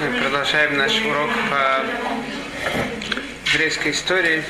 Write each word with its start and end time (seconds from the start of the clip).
Мы 0.00 0.20
продолжаем 0.20 0.78
наш 0.78 0.92
урок 1.04 1.30
по 1.50 1.84
еврейской 3.52 3.90
истории. 3.90 4.42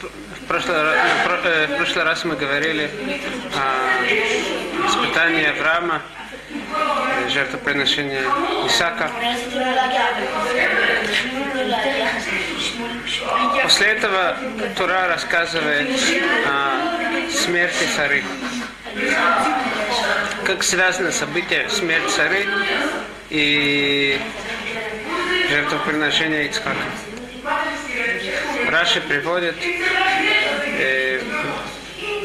В 0.00 0.46
прошлый, 0.46 0.76
э, 0.76 1.66
в 1.66 1.76
прошлый 1.76 2.04
раз 2.04 2.24
мы 2.24 2.36
говорили 2.36 2.88
о 3.56 4.86
испытании 4.86 5.46
Авраама, 5.46 6.02
жертвоприношения 7.28 8.22
Исака. 8.66 9.10
После 13.64 13.86
этого 13.88 14.36
Тура 14.76 15.08
рассказывает 15.08 15.88
о 16.46 17.30
смерти 17.32 17.84
цары. 17.96 18.22
Как 20.44 20.62
связано 20.62 21.10
событие 21.10 21.68
смерти 21.68 22.08
цары 22.10 22.46
и 23.30 24.18
жертвоприношения 25.50 26.44
Ицхака. 26.44 26.76
Раши 28.68 29.00
приводит 29.00 29.56
э, 29.60 31.20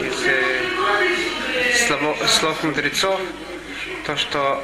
из 0.02 0.26
э, 0.26 1.86
слов, 1.88 2.18
слов 2.30 2.64
мудрецов 2.64 3.22
то, 4.06 4.18
что 4.18 4.64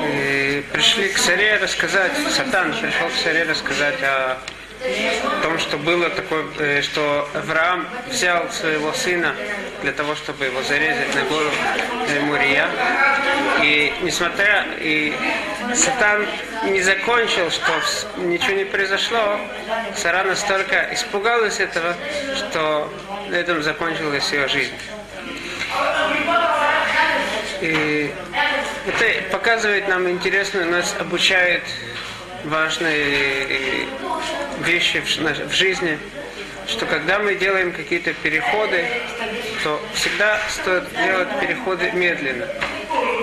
э, 0.00 0.62
пришли 0.72 1.08
к 1.08 1.18
царе 1.18 1.56
рассказать, 1.58 2.12
Сатан 2.30 2.72
пришел 2.72 3.08
к 3.08 3.22
царе 3.22 3.44
рассказать 3.44 4.02
о 4.02 4.38
том, 5.42 5.58
что 5.58 5.76
было 5.78 6.10
такое, 6.10 6.44
э, 6.58 6.82
что 6.82 7.28
Авраам 7.34 7.86
взял 8.08 8.50
своего 8.50 8.92
сына 8.92 9.34
для 9.82 9.92
того, 9.92 10.14
чтобы 10.14 10.44
его 10.46 10.62
зарезать 10.62 11.14
на 11.14 11.22
гору 11.24 11.50
Мурия. 12.22 12.68
И 13.62 13.92
несмотря, 14.02 14.66
и 14.78 15.14
Сатан 15.74 16.26
не 16.64 16.80
закончил, 16.82 17.50
что 17.50 17.72
ничего 18.18 18.56
не 18.56 18.64
произошло, 18.64 19.38
Сара 19.96 20.24
настолько 20.24 20.92
испугалась 20.92 21.60
этого, 21.60 21.94
что 22.36 22.92
на 23.28 23.34
этом 23.34 23.62
закончилась 23.62 24.30
ее 24.32 24.48
жизнь. 24.48 24.74
И 27.60 28.12
это 28.86 29.30
показывает 29.32 29.88
нам 29.88 30.08
интересно, 30.10 30.64
нас 30.64 30.94
обучает 30.98 31.62
важные 32.44 33.86
вещи 34.64 35.00
в 35.00 35.52
жизни, 35.52 35.98
что 36.66 36.86
когда 36.86 37.18
мы 37.18 37.34
делаем 37.34 37.72
какие-то 37.72 38.12
переходы, 38.14 38.84
то 39.62 39.80
всегда 39.94 40.38
стоит 40.48 40.84
делать 40.96 41.28
переходы 41.40 41.90
медленно. 41.92 42.46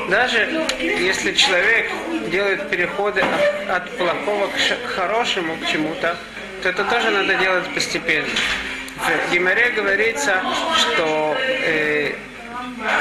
Даже 0.09 0.67
если 0.80 1.34
человек 1.34 1.92
делает 2.30 2.69
переходы 2.69 3.22
от, 3.22 3.69
от 3.69 3.97
плохого 3.97 4.47
к 4.47 4.88
хорошему, 4.95 5.58
к 5.58 5.67
чему-то, 5.67 6.17
то 6.62 6.69
это 6.69 6.84
тоже 6.86 7.09
надо 7.09 7.36
делать 7.36 7.73
постепенно. 7.73 8.30
В 8.97 9.34
Гимаре 9.34 9.72
говорится, 9.72 10.42
что 10.78 11.36
э, 11.39 12.14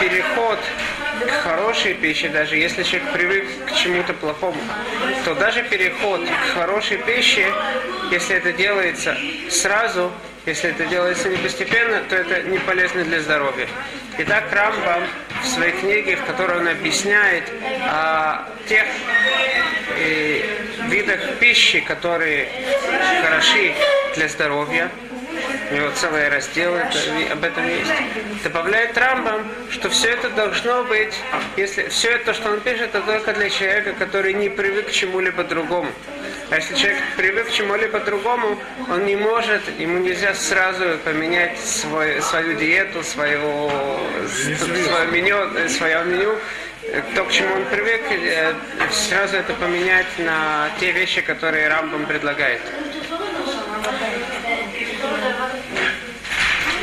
переход 0.00 0.58
хорошей 1.42 1.94
пище, 1.94 2.28
даже 2.28 2.56
если 2.56 2.82
человек 2.82 3.12
привык 3.12 3.46
к 3.66 3.74
чему-то 3.74 4.14
плохому, 4.14 4.60
то 5.24 5.34
даже 5.34 5.62
переход 5.62 6.20
к 6.26 6.54
хорошей 6.54 6.98
пище, 6.98 7.46
если 8.10 8.36
это 8.36 8.52
делается 8.52 9.16
сразу, 9.48 10.10
если 10.46 10.70
это 10.70 10.86
делается 10.86 11.28
не 11.28 11.36
постепенно, 11.36 12.00
то 12.08 12.16
это 12.16 12.42
не 12.44 12.58
полезно 12.58 13.04
для 13.04 13.20
здоровья. 13.20 13.68
Итак, 14.18 14.44
Рамбам 14.52 15.04
в 15.42 15.46
своей 15.46 15.72
книге, 15.72 16.16
в 16.16 16.24
которой 16.24 16.58
он 16.58 16.68
объясняет 16.68 17.44
о 17.86 18.46
тех 18.68 18.84
э, 19.98 20.42
видах 20.88 21.20
пищи, 21.38 21.80
которые 21.80 22.48
хороши 23.22 23.74
для 24.14 24.28
здоровья, 24.28 24.90
у 25.70 25.74
него 25.74 25.90
целый 25.94 26.28
раздел 26.28 26.74
это, 26.74 26.98
об 27.32 27.44
этом 27.44 27.66
есть. 27.68 27.90
Добавляет 28.42 28.96
Рамбам, 28.98 29.46
что 29.70 29.88
все 29.88 30.08
это 30.08 30.28
должно 30.30 30.84
быть, 30.84 31.14
если 31.56 31.88
все 31.88 32.10
это, 32.10 32.34
что 32.34 32.50
он 32.50 32.60
пишет, 32.60 32.94
это 32.94 33.00
только 33.02 33.32
для 33.32 33.48
человека, 33.50 33.92
который 33.92 34.34
не 34.34 34.48
привык 34.48 34.88
к 34.88 34.90
чему-либо 34.90 35.44
другому. 35.44 35.90
А 36.50 36.56
если 36.56 36.74
человек 36.74 37.00
привык 37.16 37.48
к 37.48 37.52
чему-либо 37.52 38.00
другому, 38.00 38.58
он 38.88 39.06
не 39.06 39.14
может, 39.14 39.62
ему 39.78 39.98
нельзя 39.98 40.34
сразу 40.34 40.98
поменять 41.04 41.58
свой, 41.60 42.20
свою 42.20 42.54
диету, 42.54 43.04
свое, 43.04 43.38
свое 44.28 45.06
меню, 45.12 45.68
свое 45.68 46.04
меню, 46.04 46.36
то, 47.14 47.24
к 47.24 47.30
чему 47.30 47.54
он 47.54 47.64
привык, 47.66 48.02
э, 48.10 48.54
сразу 48.90 49.36
это 49.36 49.52
поменять 49.54 50.06
на 50.18 50.70
те 50.80 50.90
вещи, 50.90 51.20
которые 51.20 51.68
Рамбам 51.68 52.06
предлагает. 52.06 52.60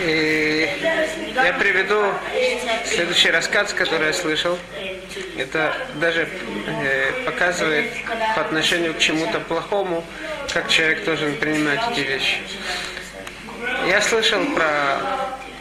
И 0.05 0.69
я 1.35 1.53
приведу 1.53 2.13
следующий 2.85 3.31
рассказ, 3.31 3.73
который 3.73 4.07
я 4.07 4.13
слышал. 4.13 4.57
Это 5.37 5.75
даже 5.95 6.27
э, 6.67 7.11
показывает 7.25 7.85
по 8.35 8.41
отношению 8.41 8.93
к 8.93 8.99
чему-то 8.99 9.39
плохому, 9.39 10.03
как 10.53 10.69
человек 10.69 11.03
должен 11.05 11.35
принимать 11.35 11.79
эти 11.91 12.01
вещи. 12.01 12.37
Я 13.87 14.01
слышал 14.01 14.43
про 14.53 14.99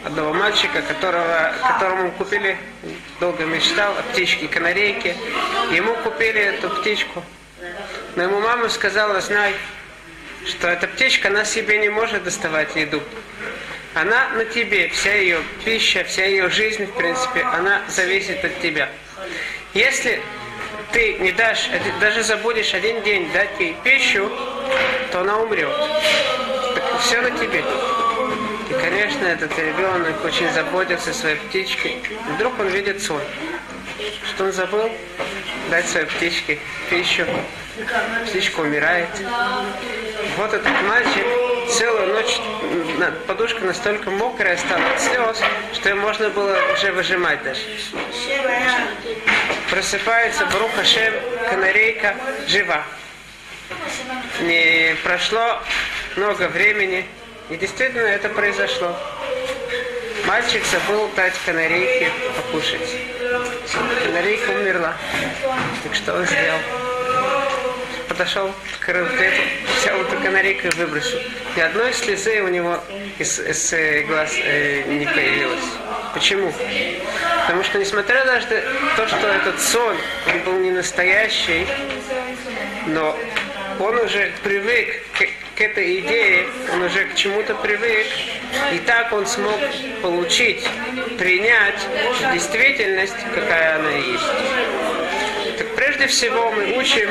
одного 0.03 0.33
мальчика, 0.33 0.81
которого, 0.81 1.53
которому 1.79 2.11
купили, 2.11 2.57
долго 3.19 3.45
мечтал, 3.45 3.93
о 3.97 4.03
птичке 4.03 4.47
канарейке. 4.47 5.15
Ему 5.71 5.95
купили 5.95 6.41
эту 6.41 6.69
птичку. 6.69 7.23
Но 8.15 8.23
ему 8.23 8.39
мама 8.39 8.69
сказала, 8.69 9.19
знай, 9.21 9.53
что 10.45 10.67
эта 10.67 10.87
птичка, 10.87 11.29
она 11.29 11.43
себе 11.43 11.77
не 11.79 11.89
может 11.89 12.23
доставать 12.23 12.75
еду 12.75 13.01
она 13.97 14.29
на 14.29 14.45
тебе, 14.45 14.89
вся 14.89 15.13
ее 15.13 15.41
пища, 15.65 16.03
вся 16.03 16.25
ее 16.25 16.49
жизнь, 16.49 16.85
в 16.85 16.93
принципе, 16.93 17.41
она 17.41 17.81
зависит 17.87 18.43
от 18.45 18.59
тебя. 18.61 18.89
Если 19.73 20.21
ты 20.91 21.15
не 21.15 21.31
дашь, 21.31 21.69
даже 21.99 22.23
забудешь 22.23 22.73
один 22.73 23.01
день 23.03 23.31
дать 23.33 23.59
ей 23.59 23.75
пищу, 23.83 24.29
то 25.11 25.21
она 25.21 25.39
умрет. 25.39 25.75
Так 26.75 26.99
все 27.01 27.21
на 27.21 27.31
тебе. 27.31 27.63
И, 28.69 28.73
конечно, 28.73 29.25
этот 29.25 29.57
ребенок 29.57 30.23
очень 30.23 30.51
заботился 30.51 31.13
своей 31.13 31.37
птичкой. 31.37 31.97
Вдруг 32.35 32.59
он 32.59 32.67
видит 32.67 33.01
сон. 33.01 33.21
Что 34.29 34.45
он 34.45 34.51
забыл? 34.51 34.91
Дать 35.71 35.87
своей 35.87 36.05
птичке 36.05 36.59
пищу. 36.89 37.25
Птичка 38.27 38.61
умирает. 38.61 39.09
Вот 40.37 40.53
этот 40.53 40.81
мальчик 40.83 41.25
целую 41.69 42.13
ночь 42.13 42.39
подушка 43.27 43.65
настолько 43.65 44.09
мокрая 44.11 44.57
стала 44.57 44.89
от 44.89 45.01
слез, 45.01 45.41
что 45.73 45.89
ее 45.89 45.95
можно 45.95 46.29
было 46.29 46.57
уже 46.73 46.91
выжимать 46.91 47.43
даже. 47.43 47.61
Просыпается 49.69 50.45
Бруха 50.47 50.83
Шем, 50.83 51.13
канарейка 51.49 52.15
жива. 52.47 52.83
Не 54.41 54.95
прошло 55.03 55.59
много 56.15 56.47
времени, 56.47 57.05
и 57.49 57.55
действительно 57.57 58.07
это 58.07 58.29
произошло. 58.29 58.97
Мальчик 60.25 60.63
забыл 60.65 61.09
дать 61.15 61.33
канарейке 61.45 62.11
покушать. 62.35 62.97
Канарейка 64.03 64.51
умерла. 64.51 64.95
Так 65.83 65.95
что 65.95 66.13
он 66.13 66.25
сделал? 66.25 66.59
подошел, 68.17 68.51
открыл 68.73 69.05
взял 69.87 70.01
эту 70.01 70.17
канарейку 70.21 70.67
и 70.67 70.71
выбросил. 70.71 71.19
Ни 71.55 71.61
одной 71.61 71.93
слезы 71.93 72.41
у 72.41 72.49
него 72.49 72.79
из, 73.19 73.39
из 73.39 74.05
глаз 74.05 74.33
э, 74.43 74.83
не 74.87 75.05
появилось. 75.05 75.63
Почему? 76.13 76.51
Потому 77.45 77.63
что, 77.63 77.79
несмотря 77.79 78.25
на 78.25 78.41
то, 78.41 79.07
что 79.07 79.27
этот 79.27 79.59
сон, 79.61 79.95
он 80.33 80.39
был 80.43 80.59
не 80.59 80.71
настоящий, 80.71 81.65
но 82.87 83.17
он 83.79 83.97
уже 83.99 84.33
привык 84.43 85.03
к, 85.13 85.57
к 85.57 85.61
этой 85.61 85.99
идее, 85.99 86.47
он 86.73 86.81
уже 86.83 87.05
к 87.05 87.15
чему-то 87.15 87.55
привык, 87.55 88.07
и 88.73 88.79
так 88.79 89.13
он 89.13 89.25
смог 89.25 89.59
получить, 90.01 90.67
принять 91.17 91.79
действительность, 92.33 93.15
какая 93.33 93.75
она 93.75 93.91
есть. 93.91 95.06
Прежде 95.77 96.07
всего 96.07 96.51
мы 96.53 96.75
учим 96.79 97.07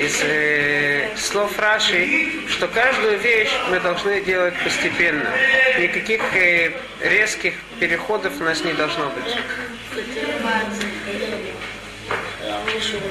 из 0.00 0.22
э, 0.22 1.10
слов 1.14 1.58
Раши, 1.58 2.40
что 2.48 2.66
каждую 2.66 3.18
вещь 3.18 3.52
мы 3.68 3.80
должны 3.80 4.22
делать 4.22 4.54
постепенно. 4.64 5.30
Никаких 5.78 6.22
э, 6.34 6.72
резких 7.02 7.52
переходов 7.78 8.32
у 8.40 8.44
нас 8.44 8.64
не 8.64 8.72
должно 8.72 9.10
быть. 9.10 9.36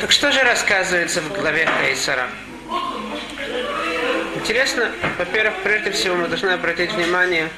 Так 0.02 0.12
что 0.12 0.32
же 0.32 0.42
рассказывается 0.42 1.22
в 1.22 1.32
главе 1.32 1.70
Эйсара? 1.84 2.28
Интересно, 4.34 4.92
во-первых, 5.20 5.62
прежде 5.62 5.92
всего 5.92 6.16
мы 6.16 6.28
должны 6.28 6.50
обратить 6.50 6.92
внимание, 6.94 7.50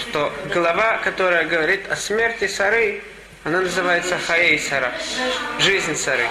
что 0.00 0.32
глава, 0.52 0.98
которая 0.98 1.44
говорит 1.44 1.88
о 1.88 1.94
смерти 1.94 2.48
Сары, 2.48 3.04
Она 3.44 3.60
называется 3.60 4.18
Хаей 4.18 4.58
Сара. 4.58 4.92
Жизнь 5.60 5.94
Сары. 5.94 6.26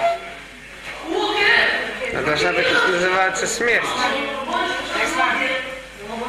Должна 2.28 2.52
быть 2.52 2.66
называться 2.88 3.46
смерть. 3.46 3.86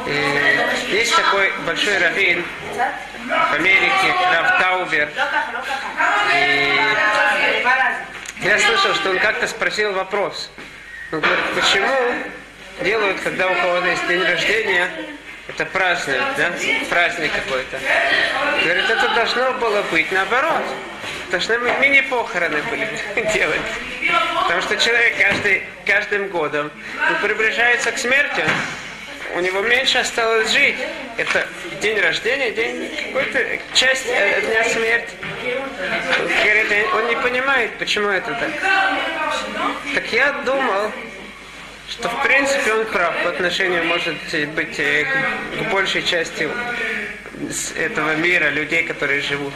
И 0.06 0.94
есть 0.94 1.14
такой 1.14 1.52
большой 1.66 1.98
раввин 1.98 2.42
в 3.28 3.54
Америке, 3.54 4.14
Рав 4.32 4.58
Таубер. 4.58 5.10
И 6.34 6.80
я 8.40 8.58
слышал, 8.60 8.94
что 8.94 9.10
он 9.10 9.18
как-то 9.18 9.46
спросил 9.46 9.92
вопрос. 9.92 10.50
Он 11.12 11.20
говорит, 11.20 11.44
почему 11.54 11.94
делают, 12.80 13.20
когда 13.20 13.48
у 13.48 13.54
кого-то 13.56 13.86
есть 13.86 14.08
день 14.08 14.22
рождения, 14.22 14.90
это 15.48 15.66
праздник, 15.66 16.22
да? 16.38 16.50
Праздник 16.88 17.30
какой-то. 17.34 17.78
Говорит, 18.64 18.88
это 18.88 19.08
должно 19.14 19.52
было 19.52 19.82
быть 19.90 20.10
наоборот. 20.12 20.62
Должны 21.30 21.58
мы 21.58 21.70
мини-похороны 21.80 22.60
были 22.70 22.88
делать. 23.34 23.60
Потому 24.42 24.62
что 24.62 24.76
человек 24.76 25.16
каждый, 25.18 25.62
каждым 25.86 26.28
годом 26.28 26.72
приближается 27.22 27.92
к 27.92 27.98
смерти, 27.98 28.44
у 29.36 29.40
него 29.40 29.60
меньше 29.60 29.98
осталось 29.98 30.50
жить. 30.50 30.76
Это 31.16 31.46
день 31.80 32.00
рождения, 32.00 32.50
день 32.50 32.90
какой-то 33.12 33.58
часть 33.74 34.06
э, 34.08 34.40
дня 34.40 34.64
смерти. 34.64 35.14
Говорит, 36.42 36.86
он 36.94 37.08
не 37.08 37.16
понимает, 37.16 37.78
почему 37.78 38.08
это 38.08 38.34
так. 38.34 38.50
Так 39.94 40.12
я 40.12 40.32
думал, 40.44 40.90
что 41.88 42.08
в 42.08 42.22
принципе 42.24 42.72
он 42.72 42.86
прав 42.86 43.14
по 43.22 43.28
отношению, 43.28 43.84
может 43.84 44.16
быть, 44.54 44.78
э, 44.80 45.04
к 45.04 45.70
большей 45.70 46.02
части 46.02 46.48
этого 47.76 48.16
мира, 48.16 48.50
людей, 48.50 48.82
которые 48.82 49.20
живут. 49.20 49.54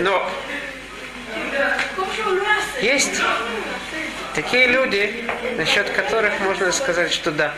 Но 0.00 0.30
есть 2.80 3.20
такие 4.34 4.66
люди, 4.66 5.24
насчет 5.56 5.88
которых 5.90 6.38
можно 6.40 6.72
сказать, 6.72 7.12
что 7.12 7.30
да, 7.30 7.54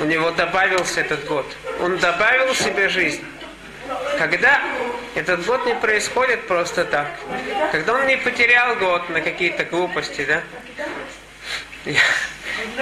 у 0.00 0.04
него 0.04 0.30
добавился 0.30 1.00
этот 1.00 1.24
год. 1.26 1.46
Он 1.80 1.98
добавил 1.98 2.54
себе 2.54 2.88
жизнь. 2.88 3.24
Когда 4.18 4.60
этот 5.14 5.46
год 5.46 5.64
не 5.66 5.74
происходит 5.74 6.46
просто 6.46 6.84
так, 6.84 7.08
когда 7.72 7.94
он 7.94 8.06
не 8.06 8.16
потерял 8.16 8.74
год 8.76 9.08
на 9.10 9.20
какие-то 9.20 9.64
глупости, 9.64 10.24
да, 10.24 10.42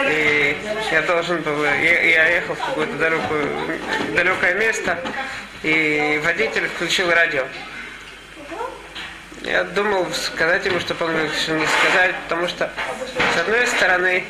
и 0.09 0.57
я 0.91 1.03
должен 1.03 1.43
был, 1.43 1.65
я, 1.65 2.03
я 2.03 2.29
ехал 2.29 2.55
в 2.55 2.59
какое-то 2.59 2.95
далекое, 2.95 3.47
далекое 4.15 4.55
место, 4.55 4.99
и 5.63 6.21
водитель 6.25 6.69
включил 6.69 7.11
радио. 7.11 7.45
Я 9.45 9.63
думал 9.63 10.11
сказать 10.15 10.65
ему, 10.65 10.81
чтобы 10.81 11.05
он 11.05 11.23
не 11.23 11.29
сказать, 11.29 12.15
потому 12.25 12.49
что, 12.49 12.73
с 13.35 13.41
одной 13.41 13.67
стороны, 13.67 14.25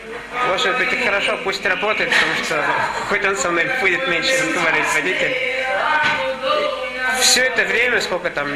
может 0.48 0.76
быть 0.76 0.92
и 0.92 1.04
хорошо, 1.04 1.38
пусть 1.44 1.64
работает, 1.64 2.10
потому 2.10 2.34
что 2.44 2.64
хоть 3.08 3.24
он 3.24 3.36
со 3.36 3.50
мной 3.50 3.70
будет 3.80 4.08
меньше 4.08 4.32
разговаривать, 4.42 4.92
водитель. 4.92 5.36
Все 7.20 7.42
это 7.42 7.62
время, 7.62 8.00
сколько 8.00 8.28
там, 8.30 8.48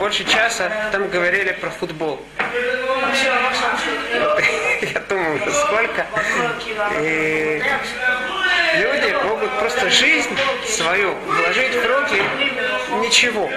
больше 0.00 0.24
часа, 0.24 0.68
там 0.90 1.08
говорили 1.08 1.52
про 1.52 1.70
футбол. 1.70 2.26
Я 4.82 5.00
думаю, 5.08 5.40
сколько. 5.52 6.06
И 7.00 7.62
люди 8.78 9.16
могут 9.24 9.56
просто 9.60 9.88
жизнь 9.90 10.36
свою 10.66 11.14
вложить 11.14 11.76
в 11.76 11.86
руки 11.86 12.20
ничего. 13.00 13.48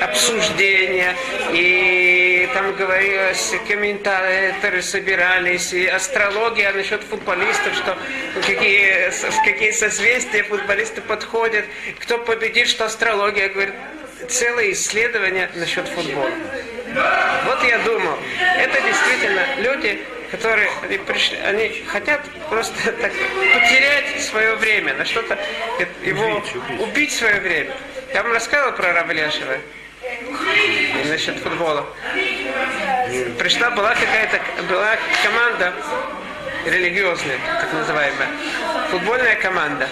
Обсуждения, 0.00 1.14
и 1.52 2.48
там 2.54 2.74
говорилось, 2.74 3.54
комментаторы 3.68 4.82
собирались, 4.82 5.72
и 5.72 5.86
астрология 5.86 6.72
насчет 6.72 7.02
футболистов, 7.02 7.74
что 7.74 7.98
какие, 8.46 9.10
в 9.10 9.44
какие 9.44 9.70
созвездия 9.72 10.42
футболисты 10.42 11.00
подходят, 11.00 11.64
кто 11.98 12.18
победит, 12.18 12.68
что 12.68 12.86
астрология 12.86 13.48
говорит. 13.48 13.74
Целое 14.28 14.72
исследование 14.72 15.50
насчет 15.54 15.88
футбола. 15.88 16.30
Вот 17.46 17.64
я 17.64 17.78
думал, 17.78 18.18
это 18.58 18.80
действительно 18.82 19.46
люди, 19.58 20.00
которые 20.30 20.70
они 20.82 20.98
пришли, 20.98 21.38
они 21.38 21.84
хотят 21.86 22.20
просто 22.48 22.92
так 23.00 23.12
потерять 23.12 24.20
свое 24.20 24.56
время 24.56 24.94
на 24.94 25.04
что-то, 25.04 25.38
его 26.04 26.26
убить, 26.26 26.80
убить. 26.80 27.12
свое 27.12 27.40
время. 27.40 27.72
Я 28.12 28.22
вам 28.22 28.32
рассказывал 28.32 28.72
про 28.76 28.92
Равляшева 28.92 29.58
насчет 31.10 31.38
футбола. 31.38 31.84
Пришла 33.38 33.70
была 33.70 33.94
какая-то 33.94 34.40
была 34.68 34.96
команда 35.24 35.72
религиозная, 36.64 37.38
так 37.60 37.72
называемая, 37.72 38.28
футбольная 38.90 39.34
команда. 39.36 39.88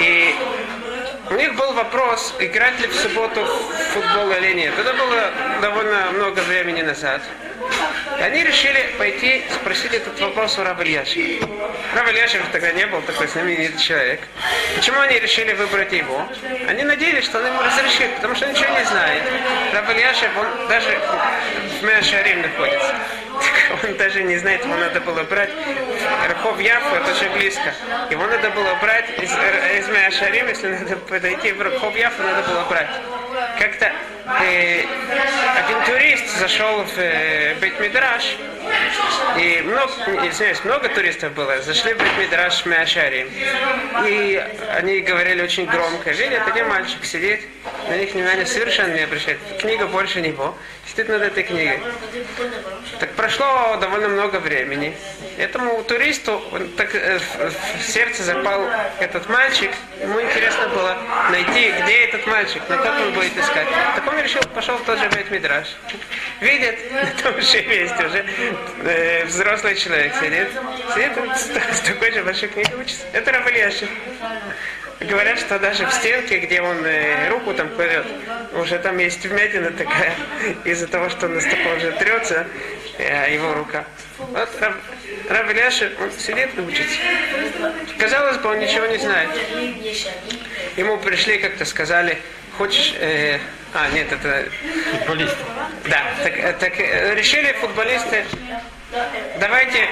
И 0.00 0.34
у 1.30 1.34
них 1.34 1.54
был 1.54 1.72
вопрос, 1.72 2.34
играть 2.38 2.80
ли 2.80 2.86
в 2.86 2.94
субботу 2.94 3.44
в 3.44 3.72
футбол 3.92 4.30
или 4.32 4.52
нет. 4.54 4.74
Это 4.78 4.92
было 4.94 5.32
довольно 5.60 6.10
много 6.12 6.40
времени 6.40 6.82
назад. 6.82 7.22
И 8.18 8.22
они 8.22 8.42
решили 8.42 8.86
пойти 8.98 9.44
спросить 9.60 9.92
этот 9.92 10.18
вопрос 10.20 10.58
у 10.58 10.64
Раба 10.64 10.82
Ильяшева. 10.82 11.48
Рав 11.94 12.10
Ильяшев 12.10 12.42
тогда 12.50 12.72
не 12.72 12.86
был 12.86 13.02
такой 13.02 13.28
знаменитый 13.28 13.78
человек. 13.78 14.20
Почему 14.74 15.00
они 15.00 15.18
решили 15.18 15.52
выбрать 15.52 15.92
его? 15.92 16.26
Они 16.66 16.82
надеялись, 16.82 17.24
что 17.24 17.38
он 17.38 17.46
ему 17.46 17.62
разрешит, 17.62 18.14
потому 18.16 18.34
что 18.34 18.46
ничего 18.46 18.70
не 18.78 18.84
знает. 18.86 19.22
Рав 19.74 19.90
Ильяшев, 19.90 20.30
он 20.36 20.68
даже 20.68 20.98
в 21.80 21.84
Меашарим 21.84 22.42
находится. 22.42 22.94
Он 23.84 23.96
даже 23.96 24.22
не 24.22 24.36
знает, 24.36 24.64
его 24.64 24.74
надо 24.76 25.00
было 25.00 25.22
брать. 25.24 25.50
Рахов 26.28 26.60
Яфу, 26.60 26.94
это 26.96 27.10
очень 27.10 27.30
близко. 27.32 27.74
Его 28.10 28.26
надо 28.26 28.50
было 28.50 28.74
брать 28.80 29.10
из, 29.18 29.30
из 29.30 29.88
Меашарим, 29.88 30.48
если 30.48 30.68
надо 30.68 30.96
подойти 30.96 31.52
в 31.52 31.60
Рахов 31.60 31.96
Яфу, 31.96 32.22
надо 32.22 32.48
было 32.48 32.64
брать. 32.64 32.88
Как-то 33.58 33.92
э, 34.42 34.84
один 35.56 35.84
турист 35.86 36.38
зашел 36.38 36.84
в 36.84 36.98
э, 36.98 37.54
Бетмидраш, 37.60 38.36
и 39.36 39.62
много, 39.62 39.92
извиняюсь, 40.26 40.64
много 40.64 40.88
туристов 40.88 41.32
было, 41.32 41.60
зашли 41.62 41.94
в 41.94 41.98
Бетмидраш 41.98 42.66
Миашари. 42.66 43.26
И 44.06 44.44
они 44.74 45.00
говорили 45.00 45.42
очень 45.42 45.66
громко. 45.66 46.10
Видят, 46.10 46.46
один 46.48 46.68
мальчик 46.68 47.04
сидит, 47.04 47.40
на 47.88 47.96
них 47.96 48.12
внимание 48.12 48.46
совершенно 48.46 48.94
не 48.94 49.00
обращает. 49.00 49.38
Книга 49.58 49.86
больше 49.86 50.20
него. 50.20 50.56
Сидит 50.86 51.08
над 51.08 51.22
этой 51.22 51.42
книгой. 51.42 51.80
Так 52.98 53.12
прошло 53.12 53.76
довольно 53.80 54.08
много 54.08 54.36
времени. 54.36 54.96
Этому 55.36 55.82
туристу 55.84 56.42
так, 56.76 56.94
э, 56.94 57.18
в 57.18 57.82
сердце 57.82 58.22
запал 58.22 58.66
этот 58.98 59.28
мальчик. 59.28 59.70
Ему 60.00 60.20
интересно 60.20 60.68
было 60.68 60.96
найти, 61.30 61.72
где 61.82 62.04
этот 62.04 62.26
мальчик, 62.26 62.62
на 62.68 62.78
как 62.78 63.00
он 63.00 63.12
будет 63.12 63.36
искать. 63.36 63.68
Так 63.96 64.06
он 64.06 64.18
решил, 64.18 64.40
пошел 64.54 64.76
в 64.76 64.84
тот 64.84 64.98
же 64.98 65.08
Бет-Мидраш. 65.08 65.76
Видит, 66.40 66.90
на 66.92 67.22
том 67.22 67.40
же 67.40 67.62
месте 67.62 68.06
уже 68.06 68.26
э, 68.84 69.24
взрослый 69.26 69.74
человек 69.76 70.14
сидит. 70.14 70.48
Сидит 70.94 71.12
с, 71.36 71.76
с 71.78 71.80
такой 71.80 72.12
же 72.12 72.22
большой 72.22 72.48
книгой 72.48 72.80
учится. 72.80 73.04
Это 73.12 73.32
Равальяшин. 73.32 73.88
Говорят, 75.00 75.38
что 75.38 75.60
даже 75.60 75.86
в 75.86 75.92
стенке, 75.92 76.38
где 76.38 76.60
он 76.60 76.84
э, 76.84 77.28
руку 77.28 77.54
там 77.54 77.68
кладет, 77.68 78.04
уже 78.54 78.78
там 78.80 78.98
есть 78.98 79.24
вмятина 79.24 79.70
такая, 79.70 80.12
из-за 80.64 80.88
того, 80.88 81.08
что 81.08 81.26
он 81.26 81.34
настолько 81.34 81.68
уже 81.76 81.92
трется, 81.92 82.46
э, 82.98 83.32
его 83.32 83.54
рука. 83.54 83.84
Вот 84.18 84.48
Рав, 84.60 84.74
Рав 85.28 85.50
Ильяши, 85.50 85.92
он 86.00 86.10
сидит 86.10 86.50
и 86.56 86.60
учится. 86.60 86.98
Казалось 87.96 88.38
бы, 88.38 88.50
он 88.50 88.58
ничего 88.58 88.86
не 88.86 88.98
знает. 88.98 89.30
Ему 90.76 90.98
пришли, 90.98 91.38
как-то 91.38 91.64
сказали, 91.64 92.18
хочешь... 92.56 92.94
Э, 92.98 93.38
а, 93.74 93.88
нет, 93.90 94.10
это... 94.10 94.48
Футболисты. 94.90 95.36
Да, 95.88 96.02
так, 96.24 96.58
так 96.58 96.80
э, 96.80 97.14
решили 97.14 97.52
футболисты, 97.60 98.24
давайте 99.38 99.88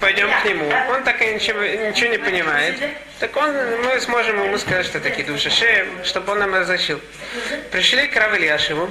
пойдем 0.00 0.28
к 0.40 0.44
нему. 0.44 0.68
Он 0.90 1.04
так 1.04 1.20
и 1.22 1.34
ничего, 1.34 1.60
ничего 1.60 2.10
не 2.10 2.18
понимает. 2.18 2.74
Так 3.18 3.36
он, 3.36 3.54
мы 3.84 4.00
сможем 4.00 4.42
ему 4.42 4.58
сказать, 4.58 4.86
что 4.86 4.98
такие 4.98 5.26
души 5.26 5.50
шеем, 5.50 5.88
чтобы 6.04 6.32
он 6.32 6.38
нам 6.38 6.54
разрешил. 6.54 7.00
Пришли 7.70 8.06
к 8.06 8.16
Рав 8.16 8.34
Ильяшеву, 8.34 8.90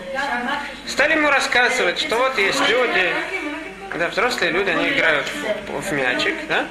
стали 0.88 1.14
ему 1.14 1.30
рассказывать, 1.30 2.00
что 2.00 2.18
вот 2.18 2.38
есть 2.38 2.62
люди, 2.70 3.12
когда 3.90 4.08
взрослые 4.08 4.52
люди, 4.52 4.70
они 4.70 4.90
играют 4.90 5.26
в, 5.68 5.82
в 5.82 5.92
мячик, 5.92 6.36
да? 6.48 6.68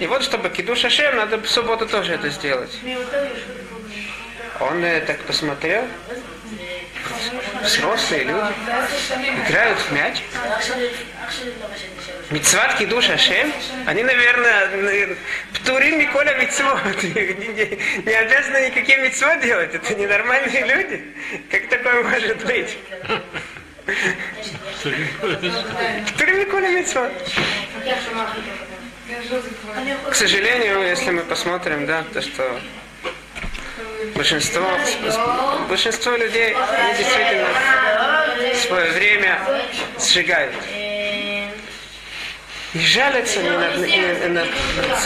И 0.00 0.06
вот, 0.06 0.24
чтобы 0.24 0.48
кидуша 0.50 0.90
шеем, 0.90 1.16
надо 1.16 1.38
в 1.38 1.48
субботу 1.48 1.86
тоже 1.86 2.14
это 2.14 2.30
сделать. 2.30 2.76
Он 4.60 4.84
э, 4.84 5.00
так 5.02 5.20
посмотрел, 5.20 5.84
взрослые 7.62 8.24
люди 8.24 8.54
играют 9.46 9.78
в 9.78 9.92
мяч. 9.92 10.22
Мицват 12.30 12.76
кидуш 12.76 13.08
Ашем, 13.10 13.52
они, 13.86 14.02
наверное, 14.02 15.16
птурим 15.54 15.98
Миколя 15.98 16.34
Мицвот. 16.34 17.02
Не, 17.02 18.02
не 18.04 18.12
обязаны 18.12 18.66
никакие 18.66 18.98
мицвот 18.98 19.40
делать, 19.40 19.74
это 19.74 19.94
ненормальные 19.94 20.66
люди. 20.66 21.14
Как 21.50 21.68
такое 21.68 22.02
может 22.02 22.44
быть? 22.44 22.76
Который 26.12 26.44
Коля 26.46 26.68
Митцва. 26.68 27.10
К 30.10 30.14
сожалению, 30.14 30.82
если 30.82 31.10
мы 31.10 31.22
посмотрим, 31.22 31.86
да, 31.86 32.04
то 32.12 32.20
что 32.20 32.60
большинство, 34.18 34.66
большинство 35.68 36.16
людей, 36.16 36.54
они 36.54 36.98
действительно 36.98 37.48
свое 38.66 38.90
время 38.90 39.40
сжигают. 39.98 40.54
И 42.74 42.80
жалятся 42.80 43.40
не 43.40 43.50
над, 43.50 43.78
не 43.78 44.28
над, 44.28 44.48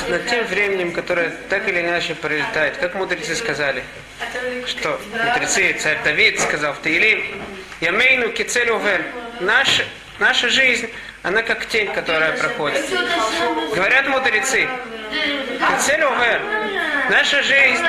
над, 0.08 0.26
тем 0.28 0.46
временем, 0.46 0.92
которое 0.92 1.30
так 1.48 1.68
или 1.68 1.80
иначе 1.80 2.14
пролетает. 2.14 2.78
Как 2.78 2.94
мудрецы 2.94 3.36
сказали, 3.36 3.84
что 4.66 5.00
мудрецы, 5.12 5.74
царь 5.74 5.98
Давид 6.02 6.40
сказал 6.40 6.72
в 6.72 6.78
Таилим, 6.78 7.22
«Ямейну 7.80 8.30
кицель 8.30 8.70
увер». 8.70 9.04
Наша, 9.40 9.84
наша 10.18 10.48
жизнь, 10.48 10.88
она 11.22 11.42
как 11.42 11.66
тень, 11.66 11.92
которая 11.92 12.36
проходит. 12.36 12.84
Говорят 13.74 14.08
мудрецы, 14.08 14.68
кицель 15.12 16.04
увер. 16.04 16.40
Наша 17.10 17.42
жизнь 17.42 17.84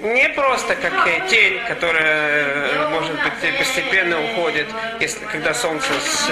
не 0.00 0.28
просто 0.30 0.76
как 0.76 1.28
тень, 1.28 1.60
которая, 1.66 2.88
может 2.88 3.12
быть, 3.12 3.58
постепенно 3.58 4.22
уходит, 4.22 4.68
если, 5.00 5.24
когда 5.26 5.54
солнце 5.54 5.88
с, 6.00 6.30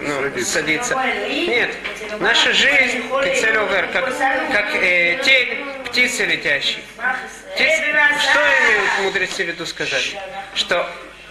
ну, 0.00 0.44
садится. 0.44 0.94
Нет, 1.28 1.74
наша 2.18 2.52
жизнь, 2.52 3.04
как, 3.08 4.12
как 4.52 4.74
э, 4.74 5.18
тень 5.22 5.66
птицы 5.84 6.24
летящей. 6.24 6.84
Птиц, 7.54 7.72
что 8.20 8.40
имеют 8.40 8.90
мудрецы 9.02 9.44
в 9.44 9.48
виду 9.48 9.64
сказать? 9.64 10.16
Что 10.54 10.88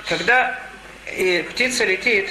когда 0.07 0.57
и 1.15 1.45
птица 1.49 1.85
летит, 1.85 2.29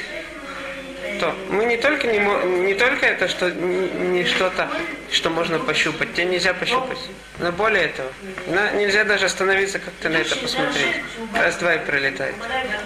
то 1.20 1.34
мы 1.48 1.64
не 1.64 1.76
только 1.76 2.06
не, 2.06 2.18
не 2.18 2.74
только 2.74 3.06
это, 3.06 3.28
что 3.28 3.50
не 3.50 4.24
что-то, 4.24 4.68
что 5.10 5.30
можно 5.30 5.58
пощупать, 5.58 6.14
тебе 6.14 6.26
нельзя 6.26 6.54
пощупать. 6.54 6.98
Но 7.38 7.52
более 7.52 7.84
этого, 7.84 8.10
на, 8.46 8.70
нельзя 8.72 9.04
даже 9.04 9.26
остановиться 9.26 9.78
как-то 9.78 10.08
на 10.08 10.16
это 10.18 10.36
посмотреть. 10.36 10.96
Раз-два 11.34 11.74
и 11.74 11.78
пролетает. 11.78 12.34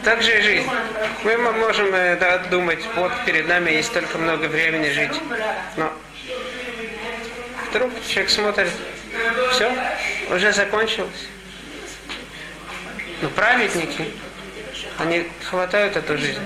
Так 0.05 0.23
же 0.23 0.39
и 0.39 0.43
жизнь. 0.43 0.69
Мы 1.25 1.37
можем 1.37 1.95
э, 1.95 2.17
да, 2.17 2.39
думать, 2.39 2.81
вот 2.97 3.13
перед 3.25 3.49
нами 3.49 3.71
есть 3.71 3.89
столько 3.89 4.19
много 4.19 4.47
времени 4.47 4.91
жить. 4.91 5.21
Но 5.77 5.93
вдруг 7.71 7.91
человек 8.07 8.31
смотрит, 8.31 8.71
все, 9.53 9.73
уже 10.31 10.53
закончилось. 10.53 11.29
Но 13.23 13.29
праведники, 13.29 14.07
они 15.01 15.27
хватают 15.49 15.97
эту 15.97 16.19
жизнь. 16.19 16.43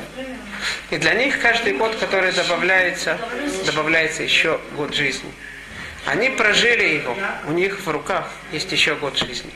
И 0.90 0.96
для 0.96 1.14
них 1.14 1.40
каждый 1.40 1.74
год, 1.74 1.96
который 1.96 2.32
добавляется, 2.32 3.18
добавляется 3.66 4.22
еще 4.22 4.60
год 4.76 4.94
жизни. 4.94 5.30
Они 6.06 6.30
прожили 6.30 6.96
его, 6.96 7.16
у 7.46 7.52
них 7.52 7.80
в 7.80 7.88
руках 7.88 8.30
есть 8.52 8.70
еще 8.70 8.94
год 8.94 9.18
жизни. 9.18 9.50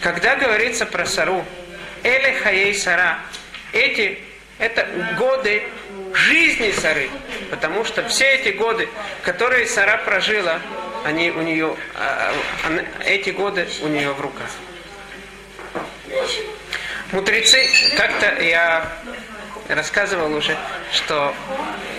Когда 0.00 0.36
говорится 0.36 0.86
про 0.86 1.06
Сару, 1.06 1.44
Эле 2.04 2.34
Хаей 2.34 2.74
Сара, 2.74 3.18
эти, 3.72 4.18
это 4.58 4.86
годы 5.18 5.62
жизни 6.14 6.70
Сары, 6.70 7.10
потому 7.50 7.84
что 7.84 8.06
все 8.08 8.34
эти 8.34 8.50
годы, 8.50 8.88
которые 9.22 9.66
Сара 9.66 9.98
прожила, 9.98 10.60
они 11.04 11.30
у 11.30 11.42
нее, 11.42 11.76
а, 11.94 12.32
а, 12.64 13.02
эти 13.04 13.30
годы 13.30 13.66
у 13.82 13.88
нее 13.88 14.12
в 14.12 14.20
руках. 14.20 14.50
Мудрецы, 17.12 17.68
как-то 17.96 18.42
я 18.42 18.90
рассказывал 19.68 20.34
уже, 20.34 20.56
что 20.92 21.32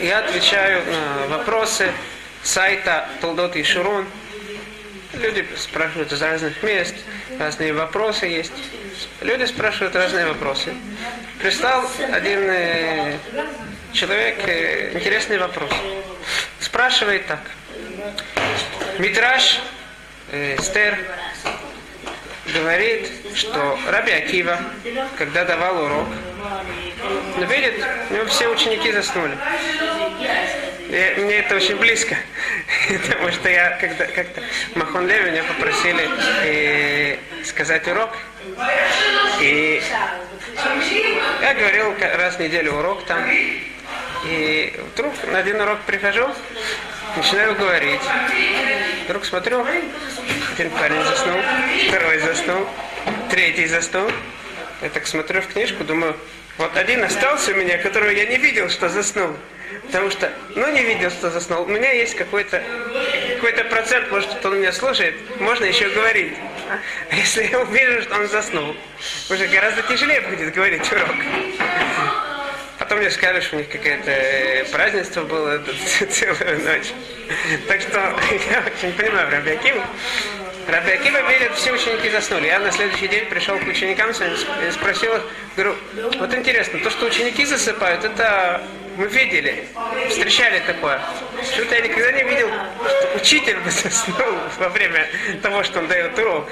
я 0.01 0.19
отвечаю 0.19 0.83
на 0.85 1.37
вопросы 1.37 1.91
сайта 2.43 3.07
Толдот 3.21 3.55
и 3.55 3.63
Шурун. 3.63 4.05
Люди 5.13 5.47
спрашивают 5.57 6.11
из 6.11 6.21
разных 6.21 6.61
мест, 6.61 6.93
разные 7.39 7.73
вопросы 7.73 8.25
есть. 8.25 8.51
Люди 9.21 9.45
спрашивают 9.45 9.95
разные 9.95 10.25
вопросы. 10.27 10.73
Пристал 11.39 11.89
один 12.11 12.39
э, 12.49 13.17
человек 13.93 14.39
э, 14.45 14.91
интересный 14.93 15.37
вопрос. 15.37 15.71
Спрашивает 16.59 17.25
так. 17.27 17.39
Митраж, 18.99 19.61
э, 20.31 20.57
Стер, 20.61 20.99
говорит, 22.59 23.09
что 23.35 23.77
Раби 23.87 24.11
Акива, 24.11 24.59
когда 25.17 25.45
давал 25.45 25.85
урок, 25.85 26.07
но 27.37 27.45
видит, 27.45 27.75
у 28.09 28.13
него 28.13 28.25
все 28.25 28.47
ученики 28.47 28.91
заснули. 28.91 29.37
И 30.89 31.13
мне 31.17 31.39
это 31.39 31.55
очень 31.55 31.75
близко, 31.75 32.15
потому 33.07 33.31
что 33.31 33.49
я 33.49 33.71
когда 33.71 34.05
как-то 34.05 34.41
Махон 34.75 35.07
Леви 35.07 35.31
меня 35.31 35.43
попросили 35.43 36.09
э, 36.43 37.17
сказать 37.43 37.87
урок, 37.87 38.11
и 39.41 39.81
я 41.41 41.53
говорил 41.53 41.93
раз 41.99 42.35
в 42.35 42.39
неделю 42.39 42.75
урок 42.75 43.05
там, 43.05 43.21
и 44.25 44.73
вдруг 44.93 45.13
на 45.27 45.39
один 45.39 45.59
урок 45.59 45.79
прихожу, 45.81 46.29
начинаю 47.17 47.55
говорить, 47.55 48.01
вдруг 49.05 49.25
смотрю, 49.25 49.65
один 50.59 50.71
парень 50.71 51.03
заснул, 51.03 51.39
второй 51.87 52.17
заснул, 52.17 52.67
третий 53.29 53.67
заснул. 53.67 54.09
Я 54.81 54.89
так 54.89 55.05
смотрю 55.05 55.41
в 55.41 55.47
книжку, 55.47 55.83
думаю, 55.83 56.15
вот 56.57 56.75
один 56.75 57.03
остался 57.03 57.51
у 57.51 57.55
меня, 57.55 57.77
которого 57.77 58.09
я 58.09 58.25
не 58.25 58.37
видел, 58.37 58.67
что 58.67 58.89
заснул. 58.89 59.35
Потому 59.85 60.09
что, 60.09 60.31
ну, 60.55 60.71
не 60.71 60.81
видел, 60.81 61.11
что 61.11 61.29
заснул. 61.29 61.61
У 61.61 61.67
меня 61.67 61.91
есть 61.91 62.15
какой-то 62.15 62.63
какой-то 63.35 63.65
процент, 63.65 64.09
может, 64.09 64.43
он 64.43 64.59
меня 64.59 64.71
слушает, 64.71 65.13
можно 65.39 65.65
еще 65.65 65.89
говорить. 65.89 66.33
А 67.11 67.15
если 67.15 67.43
я 67.43 67.59
увижу, 67.59 68.01
что 68.01 68.15
он 68.15 68.27
заснул, 68.27 68.75
уже 69.29 69.45
гораздо 69.45 69.83
тяжелее 69.83 70.21
будет 70.21 70.55
говорить 70.55 70.91
урок. 70.91 71.15
Потом 72.79 72.97
мне 72.97 73.11
скажут, 73.11 73.43
что 73.43 73.57
у 73.57 73.59
них 73.59 73.69
какое-то 73.69 74.09
э, 74.09 74.65
празднество 74.71 75.21
было 75.23 75.61
целую 76.09 76.63
ночь. 76.63 76.93
Так 77.67 77.81
что 77.81 77.99
я 78.49 78.63
очень 78.65 78.93
понимаю 78.93 79.29
Раби 79.29 79.51
Акиву. 79.51 79.81
Раби 80.67 80.91
Акива 80.91 81.21
верит, 81.29 81.55
все 81.55 81.71
ученики 81.71 82.09
заснули. 82.09 82.47
Я 82.47 82.59
на 82.59 82.71
следующий 82.71 83.07
день 83.07 83.25
пришел 83.25 83.57
к 83.57 83.67
ученикам 83.67 84.09
и 84.09 84.71
спросил 84.71 85.15
их, 85.15 85.21
говорю, 85.55 85.75
вот 86.19 86.33
интересно, 86.33 86.79
то, 86.79 86.89
что 86.89 87.05
ученики 87.05 87.45
засыпают, 87.45 88.03
это 88.03 88.61
мы 88.97 89.07
видели, 89.07 89.65
встречали 90.09 90.59
такое. 90.59 90.99
Что-то 91.53 91.75
я 91.75 91.81
никогда 91.81 92.11
не 92.11 92.23
видел, 92.23 92.49
что 92.49 93.17
учитель 93.17 93.57
бы 93.59 93.69
заснул 93.71 94.37
во 94.57 94.67
время 94.69 95.07
того, 95.41 95.63
что 95.63 95.79
он 95.79 95.87
дает 95.87 96.19
урок. 96.19 96.49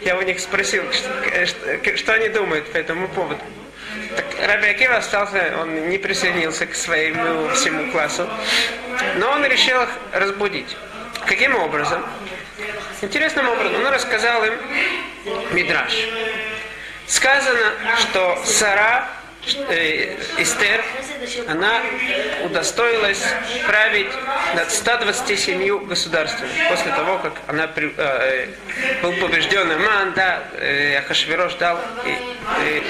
Я 0.00 0.18
у 0.18 0.22
них 0.22 0.40
спросил, 0.40 0.82
что, 0.92 1.46
что, 1.46 1.96
что 1.96 2.12
они 2.12 2.30
думают 2.30 2.72
по 2.72 2.76
этому 2.78 3.08
поводу. 3.08 3.40
Так 4.16 4.24
Раби 4.48 4.68
Акива 4.68 4.96
остался, 4.96 5.56
он 5.60 5.88
не 5.88 5.98
присоединился 5.98 6.66
к 6.66 6.74
своему 6.74 7.48
всему 7.50 7.92
классу, 7.92 8.28
но 9.16 9.30
он 9.30 9.44
решил 9.44 9.80
их 9.80 9.90
разбудить. 10.12 10.76
Каким 11.26 11.54
образом? 11.54 12.04
Интересным 13.02 13.48
образом. 13.48 13.84
Он 13.84 13.92
рассказал 13.92 14.44
им 14.44 14.54
Мидраш. 15.52 15.92
Сказано, 17.06 17.72
что 18.00 18.40
Сара, 18.44 19.08
э, 19.68 20.16
Эстер, 20.38 20.82
она 21.48 21.80
удостоилась 22.44 23.22
править 23.66 24.10
над 24.54 24.70
127 24.70 25.86
государствами. 25.86 26.50
После 26.68 26.92
того, 26.92 27.18
как 27.18 27.34
она 27.46 27.66
при, 27.66 27.92
э, 27.96 28.48
был 29.02 29.12
побежден 29.14 29.70
Аман, 29.70 30.12
да, 30.14 30.44
э, 30.54 30.96
Ахашвирош 30.98 31.54
дал 31.54 31.78
э, 32.04 32.16
э, 32.62 32.80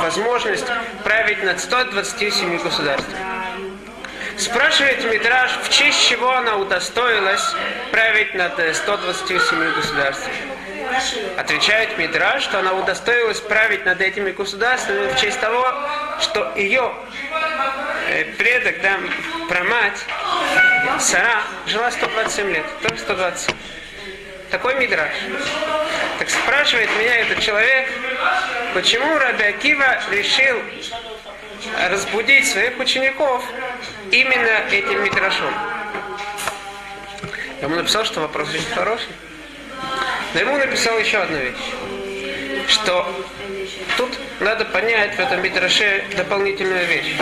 возможность 0.00 0.66
править 1.04 1.42
над 1.44 1.60
127 1.60 2.58
государствами. 2.62 3.51
Спрашивает 4.36 5.04
Мидраш, 5.04 5.58
в 5.62 5.68
честь 5.68 6.08
чего 6.08 6.32
она 6.32 6.56
удостоилась 6.56 7.54
править 7.90 8.34
над 8.34 8.54
127 8.74 9.74
государствами. 9.74 10.36
Отвечает 11.36 11.96
Мидраш, 11.98 12.42
что 12.42 12.58
она 12.58 12.72
удостоилась 12.72 13.40
править 13.40 13.84
над 13.84 14.00
этими 14.00 14.30
государствами 14.30 15.12
в 15.12 15.20
честь 15.20 15.40
того, 15.40 15.66
что 16.20 16.52
ее 16.56 16.92
э, 18.08 18.24
предок, 18.36 18.80
да, 18.82 18.98
промать, 19.48 19.98
Сара, 20.98 21.42
жила 21.66 21.90
127 21.90 22.50
лет, 22.52 22.64
только 22.82 22.98
120. 22.98 23.54
Такой 24.50 24.74
Мидраш. 24.74 25.12
Так 26.18 26.28
спрашивает 26.28 26.90
меня 26.98 27.16
этот 27.20 27.40
человек, 27.40 27.88
почему 28.74 29.18
Раби 29.18 29.44
Акива 29.44 29.98
решил 30.10 30.58
разбудить 31.88 32.50
своих 32.50 32.78
учеников 32.78 33.44
именно 34.12 34.68
этим 34.70 35.02
Мидрашом. 35.02 35.52
Я 37.60 37.66
ему 37.66 37.76
написал, 37.76 38.04
что 38.04 38.20
вопрос 38.20 38.50
очень 38.50 38.70
хороший. 38.74 39.08
Но 40.34 40.40
ему 40.40 40.56
написал 40.56 40.98
еще 40.98 41.18
одну 41.18 41.38
вещь. 41.38 41.56
что 42.68 43.06
тут 43.96 44.10
надо 44.40 44.64
понять 44.64 45.16
в 45.16 45.20
этом 45.20 45.42
Мидраше 45.42 46.04
дополнительную 46.16 46.86
вещь. 46.86 47.16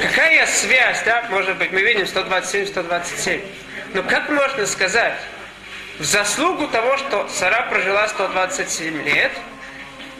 Какая 0.00 0.46
связь, 0.46 1.02
да, 1.04 1.24
может 1.30 1.56
быть, 1.58 1.72
мы 1.72 1.82
видим 1.82 2.04
127-127. 2.04 3.44
Но 3.94 4.02
как 4.02 4.30
можно 4.30 4.66
сказать, 4.66 5.18
в 5.98 6.04
заслугу 6.04 6.66
того, 6.68 6.96
что 6.96 7.28
Сара 7.28 7.62
прожила 7.62 8.08
127 8.08 9.04
лет, 9.04 9.32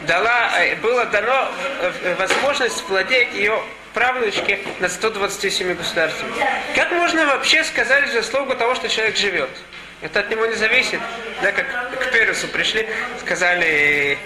дала, 0.07 0.51
э, 0.59 0.75
было 0.75 1.05
дано 1.05 1.49
э, 1.81 2.15
возможность 2.15 2.83
владеть 2.87 3.33
ее 3.33 3.59
правнучке 3.93 4.59
над 4.79 4.91
127 4.91 5.73
государствами. 5.75 6.33
Как 6.75 6.91
можно 6.91 7.25
вообще 7.25 7.63
сказать 7.63 8.11
заслугу 8.11 8.55
того, 8.55 8.75
что 8.75 8.89
человек 8.89 9.17
живет? 9.17 9.49
Это 10.01 10.19
от 10.19 10.29
него 10.29 10.45
не 10.45 10.55
зависит. 10.55 10.99
Да, 11.41 11.51
как 11.51 11.65
к 11.99 12.11
Пересу 12.11 12.47
пришли, 12.47 12.87
сказали, 13.21 14.17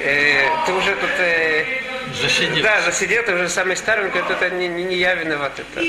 э, 0.00 0.48
ты 0.66 0.72
уже 0.72 0.94
тут... 0.94 1.10
Э, 1.18 1.64
засидел. 2.20 2.62
Да, 2.62 2.80
засидел, 2.82 3.22
ты 3.24 3.34
уже 3.34 3.48
самый 3.48 3.76
старый. 3.76 4.04
Он 4.04 4.10
говорит, 4.10 4.30
это 4.30 4.50
не, 4.50 4.68
не, 4.68 4.84
не 4.84 4.96
я 4.96 5.14
виноват, 5.14 5.52
это 5.58 5.80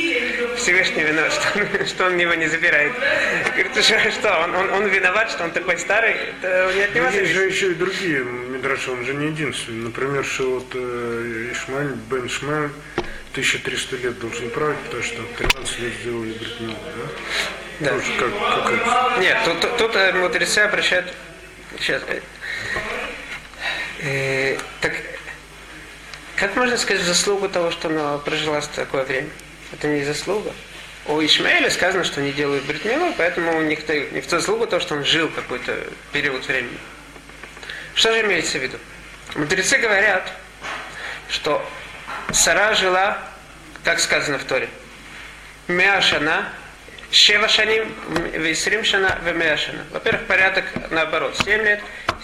Всевышний 0.57 1.03
виноват, 1.03 1.33
что 1.33 1.59
он, 1.59 1.87
что 1.87 2.05
он 2.05 2.17
его 2.17 2.33
не 2.33 2.47
забирает. 2.47 2.93
Говорит, 3.51 3.83
что, 3.83 4.11
что 4.11 4.39
он, 4.43 4.55
он, 4.55 4.69
он 4.71 4.87
виноват, 4.87 5.31
что 5.31 5.43
он 5.43 5.51
такой 5.51 5.77
старый, 5.77 6.15
это 6.41 6.71
не 6.75 6.81
от 6.83 6.95
него 6.95 7.05
Но 7.05 7.11
есть 7.11 7.15
зависит. 7.15 7.35
же 7.35 7.45
еще 7.45 7.71
и 7.71 7.75
другие 7.75 8.23
Мидраши, 8.63 8.91
он 8.91 9.03
же 9.03 9.13
не 9.13 9.27
единственный. 9.27 9.83
Например, 9.83 10.23
что 10.23 10.51
вот 10.51 10.67
э, 10.73 11.49
Ишмаэль 11.51 11.95
бен 12.09 12.29
Шмаэль 12.29 12.69
1300 13.33 13.97
лет 13.97 14.19
должен 14.19 14.49
править, 14.51 14.77
потому 14.85 15.03
что 15.03 15.21
13 15.37 15.79
лет 15.79 15.93
сделали 16.01 16.31
Бритмилу, 16.31 16.73
да? 16.73 17.09
Да. 17.81 17.89
Тоже 17.89 18.13
как, 18.17 18.29
как 18.39 18.71
это? 18.71 19.19
Нет, 19.19 19.37
тут, 19.43 19.59
тут, 19.59 19.77
тут 19.77 19.95
э, 19.97 20.13
мудрецы 20.13 20.59
обращают... 20.59 21.13
Сейчас. 21.77 22.03
э, 22.07 22.21
э, 23.99 24.57
так, 24.79 24.93
как 26.37 26.55
можно 26.55 26.77
сказать 26.77 27.03
заслугу 27.03 27.49
того, 27.49 27.69
что 27.69 27.89
она 27.89 28.17
прожила 28.19 28.61
такое 28.61 29.03
время? 29.03 29.29
Это 29.73 29.87
не 29.89 30.05
заслуга. 30.05 30.53
У 31.07 31.19
Ишмаэля 31.19 31.69
сказано, 31.69 32.05
что 32.05 32.21
они 32.21 32.31
делают 32.31 32.63
бритмилу, 32.63 33.13
поэтому 33.17 33.51
дают. 33.85 34.13
Не 34.13 34.21
в 34.21 34.29
заслугу 34.29 34.67
того, 34.67 34.79
что 34.81 34.95
он 34.95 35.03
жил 35.03 35.27
какой-то 35.27 35.85
период 36.13 36.47
времени. 36.47 36.77
Что 37.95 38.11
же 38.11 38.21
имеется 38.21 38.57
в 38.57 38.63
виду? 38.63 38.77
Мудрецы 39.35 39.77
говорят, 39.77 40.31
что 41.29 41.65
Сара 42.31 42.73
жила, 42.73 43.17
как 43.83 43.99
сказано 43.99 44.39
в 44.39 44.43
Торе, 44.45 44.69
Мяшана, 45.67 46.49
Шева 47.11 47.47
Шаним, 47.47 47.93
Висрим 48.33 48.83
Шана, 48.83 49.19
Вемяшана. 49.23 49.85
Во-первых, 49.91 50.25
порядок 50.25 50.65
наоборот. 50.89 51.37
7 51.37 51.61
лет, 51.61 51.81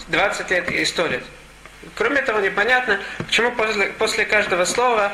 20 0.08 0.50
лет 0.50 0.70
и 0.70 0.84
100 0.84 1.06
лет. 1.06 1.22
Кроме 1.94 2.22
того, 2.22 2.40
непонятно, 2.40 3.00
почему 3.18 3.52
после, 3.52 3.86
после 3.86 4.24
каждого 4.24 4.64
слова 4.64 5.12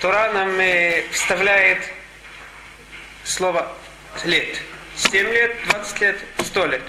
Тура 0.00 0.32
нам 0.32 0.58
э, 0.60 1.04
вставляет 1.10 1.78
слово 3.24 3.76
лет. 4.24 4.56
7 4.96 5.28
лет, 5.28 5.56
20 5.70 6.00
лет, 6.00 6.18
100 6.44 6.66
лет. 6.66 6.82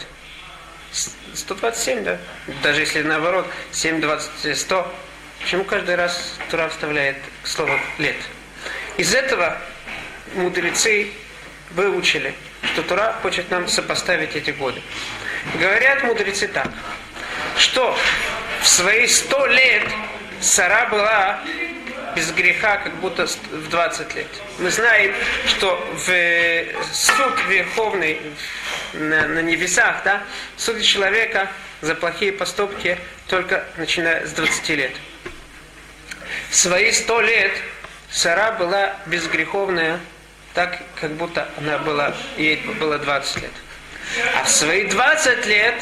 С- 0.93 1.11
127, 1.35 2.03
да? 2.03 2.17
Даже 2.61 2.81
если 2.81 3.01
наоборот, 3.01 3.47
7, 3.71 3.99
20, 3.99 4.57
100. 4.57 4.95
Почему 5.41 5.63
каждый 5.65 5.95
раз 5.95 6.35
Тура 6.49 6.69
вставляет 6.69 7.17
слово 7.43 7.79
лет? 7.97 8.15
Из 8.97 9.13
этого 9.13 9.57
мудрецы 10.35 11.11
выучили, 11.71 12.33
что 12.73 12.83
Тура 12.83 13.15
хочет 13.21 13.49
нам 13.51 13.67
сопоставить 13.67 14.35
эти 14.35 14.51
годы. 14.51 14.81
Говорят 15.59 16.03
мудрецы 16.03 16.47
так, 16.47 16.69
что 17.57 17.97
в 18.61 18.67
свои 18.67 19.07
сто 19.07 19.45
лет 19.47 19.83
Сара 20.39 20.85
была 20.87 21.39
без 22.15 22.31
греха, 22.31 22.77
как 22.77 22.95
будто 22.97 23.25
в 23.25 23.69
20 23.69 24.15
лет. 24.15 24.27
Мы 24.59 24.69
знаем, 24.69 25.13
что 25.47 25.75
в 25.95 26.09
э, 26.09 26.73
суд 26.93 27.33
верховный 27.49 28.21
на, 28.93 29.27
на 29.27 29.39
небесах, 29.39 30.03
да, 30.03 30.23
судит 30.57 30.83
человека 30.83 31.49
за 31.81 31.95
плохие 31.95 32.31
поступки 32.31 32.97
только 33.27 33.65
начиная 33.77 34.25
с 34.25 34.31
20 34.31 34.69
лет. 34.69 34.91
В 36.49 36.55
свои 36.55 36.91
сто 36.91 37.21
лет 37.21 37.51
Сара 38.09 38.51
была 38.51 38.95
безгреховная, 39.07 39.99
так 40.53 40.79
как 41.01 41.11
будто 41.13 41.49
она 41.57 41.79
была, 41.79 42.13
ей 42.37 42.57
было 42.79 42.99
20 42.99 43.41
лет. 43.41 43.51
А 44.35 44.43
в 44.43 44.49
свои 44.49 44.87
20 44.87 45.45
лет 45.47 45.75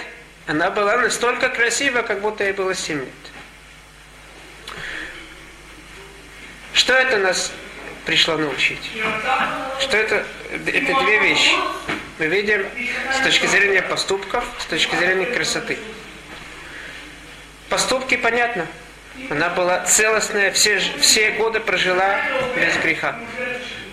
она 0.48 0.72
была 0.72 0.98
настолько 0.98 1.50
красива, 1.50 2.02
как 2.02 2.22
будто 2.22 2.44
ей 2.44 2.54
было 2.54 2.74
7 2.74 3.00
лет. 3.00 3.10
Что 6.74 6.94
это 6.94 7.18
нас 7.18 7.52
пришло 8.06 8.38
научить? 8.38 8.92
Что 9.82 9.98
это? 9.98 10.26
Это 10.52 11.04
две 11.04 11.20
вещи. 11.20 11.52
Мы 12.22 12.28
видим 12.28 12.64
с 13.12 13.24
точки 13.24 13.48
зрения 13.48 13.82
поступков, 13.82 14.46
с 14.60 14.66
точки 14.66 14.96
зрения 14.96 15.26
красоты. 15.26 15.80
Поступки 17.68 18.16
понятно. 18.16 18.68
Она 19.32 19.50
была 19.50 19.84
целостная, 19.86 20.52
все, 20.52 20.78
все 21.00 21.32
годы 21.32 21.60
прожила 21.60 22.22
без 22.56 22.78
греха. 22.78 23.20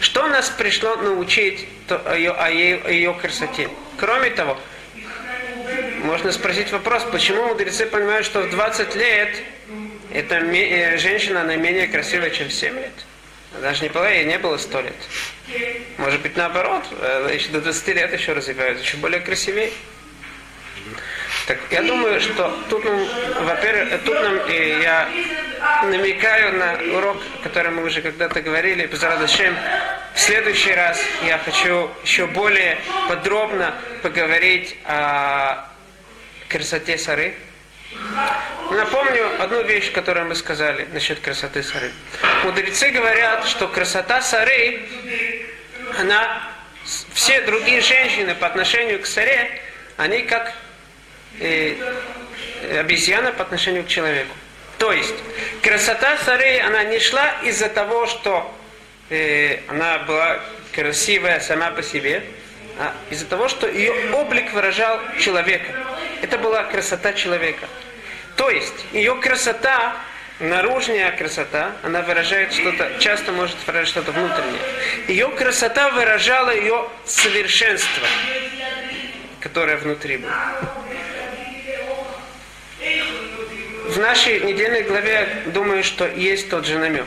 Что 0.01 0.29
нас 0.29 0.51
пришло 0.51 0.97
научить 0.97 1.69
о 1.89 2.15
ее, 2.15 2.33
о 2.33 2.51
ее, 2.51 2.83
о 2.85 2.91
ее 2.91 3.15
красоте? 3.15 3.71
Кроме 3.97 4.29
того, 4.29 4.61
можно 6.05 6.31
спросить 6.31 6.71
вопрос, 6.71 7.05
почему 7.11 7.47
мудрецы 7.47 7.87
понимают, 7.87 8.27
что 8.27 8.43
в 8.43 8.51
20 8.51 8.95
лет 8.95 9.39
эта 10.13 10.35
э, 10.35 10.99
женщина, 10.99 11.41
она 11.41 11.57
менее 11.57 11.89
красивая, 11.89 12.29
чем 12.29 12.49
в 12.49 12.53
7 12.53 12.75
лет? 12.75 12.93
Даже 13.53 13.89
не 13.89 14.15
ей 14.15 14.25
не 14.25 14.39
было 14.39 14.57
100 14.57 14.81
лет. 14.83 14.95
Может 15.97 16.21
быть, 16.21 16.37
наоборот, 16.37 16.85
э, 16.91 17.31
еще 17.35 17.49
до 17.49 17.61
20 17.61 17.89
лет 17.89 18.13
еще 18.13 18.33
развиваются, 18.35 18.85
еще 18.85 18.99
более 18.99 19.21
красивее. 19.21 19.71
Так 21.47 21.59
я 21.71 21.83
думаю, 21.83 22.21
что 22.21 22.55
тут, 22.69 22.85
нам, 22.85 23.09
во-первых, 23.47 24.03
тут 24.05 24.15
нам 24.23 24.35
э, 24.49 24.81
я 24.83 25.09
намекаю 25.85 26.59
на 26.59 26.99
урок, 26.99 27.23
который 27.43 27.71
мы 27.71 27.85
уже 27.85 28.03
когда-то 28.03 28.43
говорили, 28.43 28.87
Безрадашем. 28.87 29.57
В 30.15 30.21
следующий 30.21 30.75
раз 30.75 31.03
я 31.27 31.39
хочу 31.39 31.91
еще 32.03 32.27
более 32.27 32.79
подробно 33.09 33.75
поговорить 34.03 34.77
о 34.85 35.69
красоте 36.49 36.99
Сары. 36.99 37.35
Напомню 38.71 39.43
одну 39.43 39.63
вещь, 39.63 39.93
которую 39.93 40.27
мы 40.27 40.35
сказали 40.35 40.87
насчет 40.93 41.21
красоты 41.21 41.63
Сары. 41.63 41.91
Мудрецы 42.45 42.91
говорят, 42.91 43.47
что 43.47 43.67
красота 43.67 44.21
Сары, 44.21 44.83
она, 45.99 46.43
все 47.15 47.41
другие 47.43 47.81
женщины 47.81 48.35
по 48.35 48.47
отношению 48.47 49.01
к 49.01 49.07
Саре, 49.07 49.63
они 49.97 50.23
как 50.23 50.53
э, 51.41 51.77
обезьяна 52.79 53.33
по 53.33 53.43
отношению 53.43 53.85
к 53.85 53.89
человеку. 53.89 54.35
То 54.77 54.93
есть, 54.93 55.15
красота 55.63 56.19
Сары, 56.19 56.61
она 56.61 56.85
не 56.85 56.99
шла 56.99 57.37
из-за 57.43 57.71
того, 57.71 58.07
что 58.07 58.55
э, 59.09 59.61
она 59.69 59.99
была 60.01 60.41
красивая 60.75 61.41
сама 61.41 61.71
по 61.71 61.83
себе, 61.83 62.23
а 62.79 62.95
из-за 63.11 63.27
того, 63.27 63.49
что 63.49 63.69
ее 63.69 63.93
облик 64.13 64.53
выражал 64.53 65.01
человека. 65.19 65.73
Это 66.23 66.39
была 66.39 66.63
красота 66.65 67.13
человека. 67.13 67.67
То 68.37 68.51
есть, 68.51 68.87
ее 68.93 69.17
красота, 69.17 69.97
наружная 70.39 71.11
красота, 71.11 71.73
она 71.83 72.03
выражает 72.03 72.53
что-то, 72.53 72.93
часто 73.01 73.33
может 73.33 73.57
выражать 73.67 73.89
что-то 73.89 74.13
внутреннее. 74.13 74.61
Ее 75.09 75.29
красота 75.31 75.91
выражала 75.91 76.55
ее 76.55 76.89
совершенство, 77.05 78.07
которое 79.41 79.77
внутри 79.77 80.19
было. 80.19 80.33
В 83.89 83.99
нашей 83.99 84.39
недельной 84.41 84.83
главе, 84.83 85.43
думаю, 85.47 85.83
что 85.83 86.07
есть 86.07 86.49
тот 86.49 86.65
же 86.65 86.79
намек. 86.79 87.07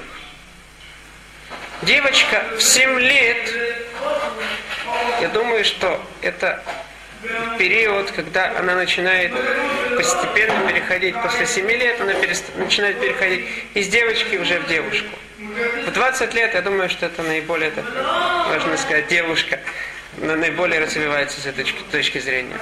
Девочка 1.84 2.44
в 2.58 2.62
7 2.62 3.00
лет, 3.00 3.50
я 5.22 5.30
думаю, 5.30 5.64
что 5.64 6.02
это 6.22 6.64
период, 7.60 8.12
когда 8.12 8.58
она 8.58 8.76
начинает 8.76 9.32
постепенно 9.96 10.68
переходить, 10.68 11.16
после 11.22 11.46
7 11.46 11.70
лет 11.70 12.02
она 12.02 12.14
перест- 12.14 12.58
начинает 12.58 13.00
переходить 13.00 13.46
из 13.76 13.88
девочки 13.88 14.38
уже 14.38 14.60
в 14.60 14.68
девушку. 14.68 15.10
В 15.86 15.92
20 15.92 16.34
лет, 16.34 16.54
я 16.56 16.62
думаю, 16.62 16.90
что 16.90 17.06
это 17.06 17.22
наиболее, 17.22 17.70
это, 17.70 17.84
можно 18.50 18.78
сказать, 18.78 19.08
девушка, 19.08 19.60
она 20.22 20.36
наиболее 20.36 20.80
развивается 20.80 21.40
с 21.40 21.46
этой 21.46 21.64
точки, 21.64 21.80
точки 21.92 22.18
зрения. 22.20 22.58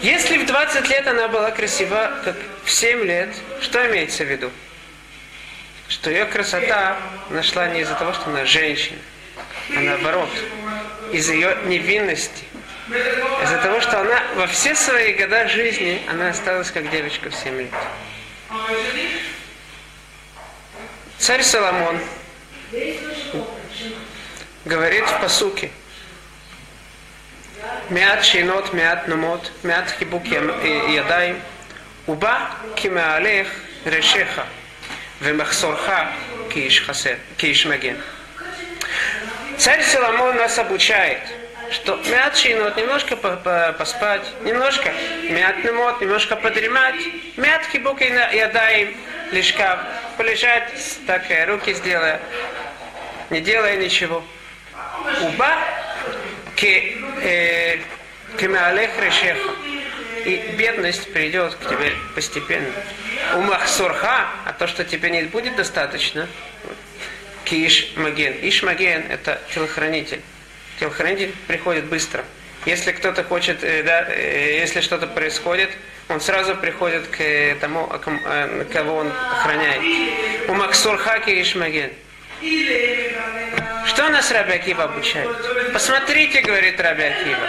Если 0.00 0.38
в 0.38 0.46
20 0.46 0.88
лет 0.88 1.06
она 1.06 1.28
была 1.28 1.50
красива, 1.50 2.12
как 2.24 2.36
в 2.64 2.70
7 2.70 3.02
лет, 3.04 3.30
что 3.60 3.84
имеется 3.90 4.24
в 4.24 4.28
виду? 4.28 4.50
Что 5.88 6.10
ее 6.10 6.26
красота 6.26 6.96
нашла 7.30 7.66
не 7.68 7.80
из-за 7.80 7.94
того, 7.94 8.12
что 8.12 8.26
она 8.26 8.44
женщина, 8.44 8.98
а 9.76 9.80
наоборот, 9.80 10.28
из 11.12 11.28
ее 11.30 11.56
невинности, 11.64 12.44
Из-за 13.42 13.58
того, 13.58 13.80
что 13.80 14.00
она 14.00 14.22
во 14.36 14.46
все 14.46 14.74
свои 14.74 15.14
года 15.14 15.48
жизни, 15.48 16.02
она 16.08 16.30
осталась 16.30 16.70
как 16.70 16.90
девочка 16.90 17.30
в 17.30 17.34
7 17.34 17.58
лет. 17.58 17.70
Царь 21.18 21.42
Соломон 21.42 21.98
говорит 24.64 25.04
в 25.04 25.20
посуке, 25.20 25.70
Мят 27.90 28.24
шинот, 28.24 28.72
мят 28.72 29.08
нумот, 29.08 29.52
мят 29.62 29.90
хибук 29.98 30.24
ядаем, 30.26 31.40
уба 32.06 32.50
кимеалех 32.76 33.48
решеха, 33.84 34.46
вемахсорха 35.20 36.12
киш 36.52 36.82
хасер, 36.82 37.18
киш 37.36 37.64
маген. 37.66 37.98
Царь 39.64 39.82
Соломон 39.82 40.36
нас 40.36 40.58
обучает, 40.58 41.20
что 41.70 41.96
мят 42.10 42.36
шинот, 42.36 42.76
немножко 42.76 43.16
поспать, 43.16 44.20
немножко 44.42 44.92
мят 45.30 45.64
нумот, 45.64 46.02
немножко 46.02 46.36
подремать, 46.36 47.00
мят 47.38 47.64
хибук 47.72 48.02
ядаем, 48.02 48.94
лишкав, 49.32 49.78
полежать, 50.18 50.70
так 51.06 51.22
руки 51.48 51.72
сделая, 51.72 52.20
не 53.30 53.40
делая 53.40 53.76
ничего. 53.76 54.22
Уба 55.22 55.56
кемеалех 58.36 58.90
решеха. 59.00 59.48
И 60.26 60.36
бедность 60.58 61.10
придет 61.10 61.54
к 61.54 61.70
тебе 61.70 61.94
постепенно. 62.14 62.70
У 63.36 63.40
махсурха, 63.40 64.26
а 64.44 64.52
то, 64.52 64.66
что 64.66 64.84
тебе 64.84 65.08
не 65.08 65.22
будет 65.22 65.56
достаточно, 65.56 66.28
киш 67.44 67.92
маген. 67.96 68.34
Иш 68.42 68.62
маген– 68.62 69.04
это 69.10 69.40
телохранитель. 69.54 70.20
Телохранитель 70.80 71.32
приходит 71.46 71.84
быстро. 71.84 72.24
Если 72.66 72.92
кто-то 72.92 73.22
хочет, 73.24 73.60
да, 73.60 74.12
если 74.12 74.80
что-то 74.80 75.06
происходит, 75.06 75.70
он 76.08 76.20
сразу 76.20 76.56
приходит 76.56 77.06
к 77.06 77.56
тому, 77.60 77.86
кого 78.72 78.96
он 78.96 79.12
охраняет. 79.32 79.82
У 80.48 80.54
Максурха 80.54 81.20
Киш 81.20 81.54
Маген. 81.54 81.90
Что 83.86 84.08
нас 84.08 84.30
Раби 84.32 84.54
Акива 84.54 84.84
обучает? 84.84 85.28
Посмотрите, 85.72 86.40
говорит 86.40 86.80
Раби 86.80 87.04
Акива. 87.04 87.48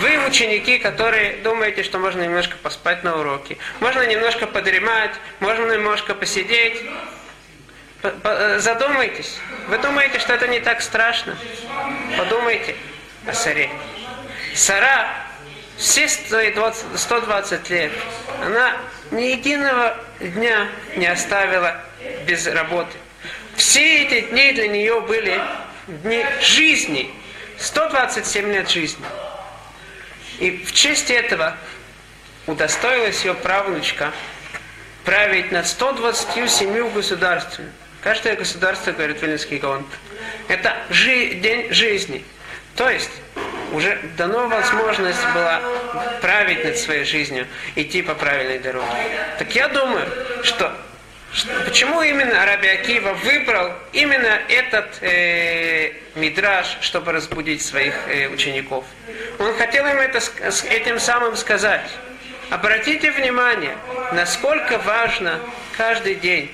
Вы 0.00 0.26
ученики, 0.26 0.78
которые 0.78 1.38
думаете, 1.42 1.82
что 1.82 1.98
можно 1.98 2.22
немножко 2.22 2.56
поспать 2.62 3.02
на 3.02 3.18
уроке, 3.18 3.56
можно 3.80 4.06
немножко 4.06 4.46
подремать, 4.46 5.12
можно 5.40 5.72
немножко 5.72 6.14
посидеть. 6.14 6.82
Задумайтесь. 8.58 9.38
Вы 9.68 9.78
думаете, 9.78 10.18
что 10.18 10.32
это 10.32 10.46
не 10.48 10.60
так 10.60 10.82
страшно? 10.82 11.36
Подумайте 12.16 12.76
о 13.26 13.32
Саре. 13.32 13.70
Сара 14.54 15.08
все 15.76 16.08
свои 16.08 16.52
20, 16.52 16.98
120 16.98 17.70
лет, 17.70 17.92
она 18.42 18.76
ни 19.10 19.24
единого 19.24 19.96
дня 20.20 20.68
не 20.96 21.06
оставила 21.06 21.80
без 22.26 22.46
работы. 22.46 22.96
Все 23.56 24.04
эти 24.04 24.26
дни 24.28 24.52
для 24.52 24.68
нее 24.68 25.00
были 25.00 25.40
дни 25.86 26.24
жизни. 26.40 27.14
127 27.58 28.52
лет 28.52 28.70
жизни. 28.70 29.04
И 30.38 30.50
в 30.64 30.72
честь 30.72 31.10
этого 31.10 31.56
удостоилась 32.46 33.24
ее 33.24 33.34
правнучка 33.34 34.12
править 35.04 35.52
над 35.52 35.66
127 35.66 36.90
государствами. 36.92 37.72
Каждое 38.06 38.36
государство, 38.36 38.92
говорит 38.92 39.20
Вильнинский 39.20 39.58
Гаон, 39.58 39.84
это 40.46 40.76
жи- 40.90 41.34
день 41.42 41.72
жизни. 41.72 42.24
То 42.76 42.88
есть 42.88 43.10
уже 43.72 43.98
дано 44.16 44.46
возможность 44.46 45.24
была 45.34 45.60
править 46.20 46.64
над 46.64 46.78
своей 46.78 47.02
жизнью, 47.02 47.48
идти 47.74 48.02
по 48.02 48.14
правильной 48.14 48.60
дороге. 48.60 48.86
Так 49.40 49.52
я 49.56 49.66
думаю, 49.66 50.08
что 50.44 50.72
Почему 51.64 52.00
именно 52.00 52.46
Раби 52.46 52.68
Акива 52.68 53.12
выбрал 53.12 53.72
именно 53.92 54.40
этот 54.48 55.02
э, 55.02 55.92
мидраж, 56.14 56.78
чтобы 56.80 57.10
разбудить 57.10 57.62
своих 57.62 57.94
э, 58.06 58.28
учеников? 58.28 58.84
Он 59.40 59.52
хотел 59.58 59.84
им 59.86 59.98
это, 59.98 60.20
с 60.20 60.64
этим 60.64 61.00
самым 61.00 61.34
сказать. 61.36 61.90
Обратите 62.50 63.10
внимание, 63.10 63.76
насколько 64.12 64.78
важно 64.78 65.40
каждый 65.76 66.14
день, 66.14 66.50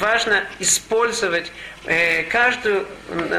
важно 0.00 0.44
использовать 0.58 1.52
э, 1.84 2.22
каждую 2.24 2.86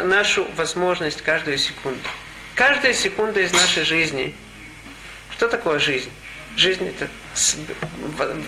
нашу 0.03 0.45
возможность, 0.55 1.21
каждую 1.23 1.57
секунду. 1.57 2.07
Каждая 2.53 2.93
секунда 2.93 3.41
из 3.41 3.51
нашей 3.53 3.83
жизни. 3.83 4.35
Что 5.31 5.47
такое 5.47 5.79
жизнь? 5.79 6.11
Жизнь 6.55 6.87
это 6.87 7.09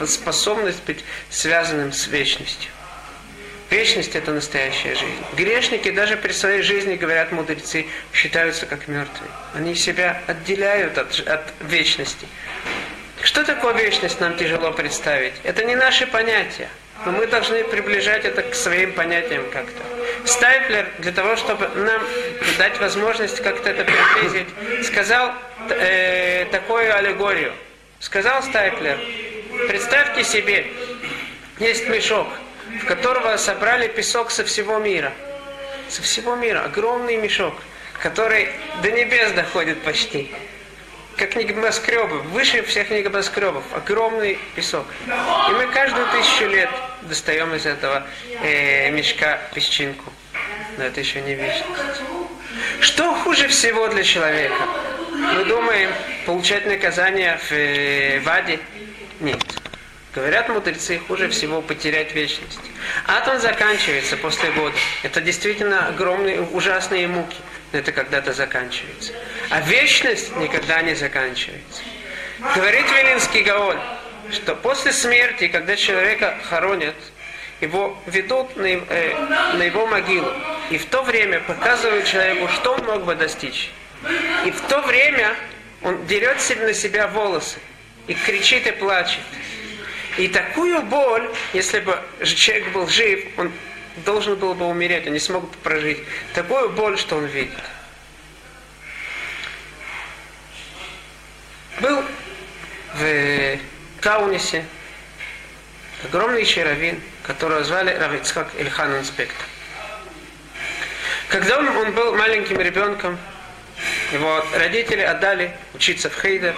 способность 0.07 0.83
быть 0.85 1.03
связанным 1.29 1.91
с 1.91 2.07
вечностью. 2.07 2.71
Вечность 3.69 4.15
это 4.15 4.31
настоящая 4.31 4.95
жизнь. 4.95 5.23
Грешники 5.35 5.91
даже 5.91 6.15
при 6.15 6.31
своей 6.31 6.61
жизни, 6.61 6.95
говорят 6.95 7.33
мудрецы, 7.33 7.85
считаются 8.13 8.65
как 8.65 8.87
мертвые. 8.87 9.29
Они 9.53 9.75
себя 9.75 10.21
отделяют 10.27 10.97
от, 10.97 11.19
от 11.27 11.53
вечности. 11.59 12.27
Что 13.27 13.43
такое 13.43 13.73
вечность, 13.73 14.21
нам 14.21 14.37
тяжело 14.37 14.71
представить. 14.71 15.33
Это 15.43 15.65
не 15.65 15.75
наши 15.75 16.07
понятия. 16.07 16.69
Но 17.05 17.11
мы 17.11 17.27
должны 17.27 17.63
приближать 17.65 18.23
это 18.23 18.41
к 18.41 18.55
своим 18.55 18.93
понятиям 18.93 19.43
как-то. 19.51 19.83
Стайплер, 20.25 20.87
для 20.99 21.11
того, 21.11 21.35
чтобы 21.35 21.67
нам 21.75 22.01
дать 22.57 22.79
возможность 22.79 23.41
как-то 23.43 23.69
это 23.69 23.83
приблизить, 23.83 24.47
сказал 24.85 25.33
э, 25.69 26.45
такую 26.51 26.95
аллегорию– 26.95 27.53
Сказал 27.99 28.43
Стайплер, 28.43 28.99
представьте 29.67 30.23
себе, 30.23 30.67
есть 31.57 31.89
мешок, 31.89 32.27
в 32.79 32.85
которого 32.85 33.35
собрали 33.37 33.87
песок 33.87 34.29
со 34.29 34.45
всего 34.45 34.77
мира. 34.77 35.11
Со 35.89 36.03
всего 36.03 36.35
мира. 36.35 36.63
Огромный 36.63 37.17
мешок, 37.17 37.55
который 38.03 38.49
до 38.83 38.91
небес 38.91 39.31
доходит 39.31 39.81
почти. 39.81 40.31
Как 41.17 41.35
небоскребы, 41.35 42.19
выше 42.19 42.61
всех 42.61 42.91
небоскребов. 42.91 43.63
Огромный 43.73 44.37
песок. 44.55 44.85
И 45.07 45.51
мы 45.51 45.65
каждую 45.73 46.05
тысячу 46.11 46.45
лет 46.45 46.69
достаем 47.01 47.55
из 47.55 47.65
этого 47.65 48.05
э, 48.43 48.91
мешка 48.91 49.39
песчинку. 49.55 50.13
Но 50.77 50.83
это 50.83 50.99
еще 50.99 51.21
не 51.21 51.33
вечность. 51.33 51.65
Что 52.81 53.15
хуже 53.15 53.47
всего 53.47 53.87
для 53.87 54.03
человека? 54.03 54.61
Мы 55.11 55.45
думаем, 55.45 55.89
получать 56.27 56.67
наказание 56.67 57.39
в, 57.39 57.51
э, 57.51 58.19
в 58.19 58.29
аде? 58.29 58.59
Нет. 59.19 59.43
Говорят 60.13 60.49
мудрецы, 60.49 60.99
хуже 60.99 61.29
всего 61.29 61.63
потерять 61.63 62.13
вечность. 62.13 62.59
Ад 63.07 63.27
он 63.27 63.39
заканчивается 63.39 64.17
после 64.17 64.51
года. 64.51 64.75
Это 65.01 65.19
действительно 65.21 65.87
огромные, 65.87 66.41
ужасные 66.41 67.07
муки. 67.07 67.37
Но 67.71 67.79
это 67.79 67.91
когда-то 67.91 68.33
заканчивается. 68.33 69.13
А 69.49 69.61
вечность 69.61 70.35
никогда 70.37 70.81
не 70.81 70.93
заканчивается. 70.93 71.81
Говорит 72.55 72.85
Велинский 72.91 73.43
Гаон, 73.43 73.79
что 74.31 74.55
после 74.55 74.91
смерти, 74.91 75.47
когда 75.47 75.75
человека 75.75 76.37
хоронят, 76.43 76.95
его 77.61 77.97
ведут 78.05 78.55
на, 78.55 78.67
э, 78.67 79.15
на 79.55 79.63
его 79.63 79.87
могилу. 79.87 80.31
И 80.69 80.77
в 80.77 80.85
то 80.85 81.01
время 81.01 81.39
показывают 81.39 82.05
человеку, 82.05 82.47
что 82.49 82.73
он 82.73 82.85
мог 82.85 83.05
бы 83.05 83.15
достичь. 83.15 83.71
И 84.45 84.51
в 84.51 84.61
то 84.61 84.81
время 84.81 85.35
он 85.81 86.05
дерет 86.05 86.37
на 86.59 86.73
себя 86.73 87.07
волосы 87.07 87.59
и 88.07 88.13
кричит 88.13 88.67
и 88.67 88.71
плачет. 88.71 89.21
И 90.17 90.27
такую 90.27 90.81
боль, 90.83 91.29
если 91.53 91.79
бы 91.79 91.99
человек 92.23 92.71
был 92.73 92.87
жив, 92.87 93.25
он 93.37 93.51
должен 94.05 94.35
был 94.35 94.53
бы 94.53 94.67
умереть, 94.67 95.07
он 95.07 95.13
не 95.13 95.19
смог 95.19 95.43
бы 95.49 95.57
прожить. 95.63 95.99
Такую 96.33 96.69
боль, 96.69 96.97
что 96.97 97.17
он 97.17 97.25
видит. 97.25 97.57
Был 101.81 102.03
в 102.95 103.59
Каунисе 104.01 104.65
огромный 106.03 106.43
раввин, 106.63 107.01
которого 107.21 107.63
звали 107.63 107.93
Равицхак 107.93 108.49
Ильхан 108.57 108.97
Инспектор. 108.97 109.45
Когда 111.29 111.59
он, 111.59 111.67
он 111.67 111.91
был 111.91 112.15
маленьким 112.15 112.59
ребенком, 112.59 113.19
его 114.11 114.43
родители 114.55 115.01
отдали 115.01 115.55
учиться 115.75 116.09
в 116.09 116.19
Хейдер. 116.19 116.55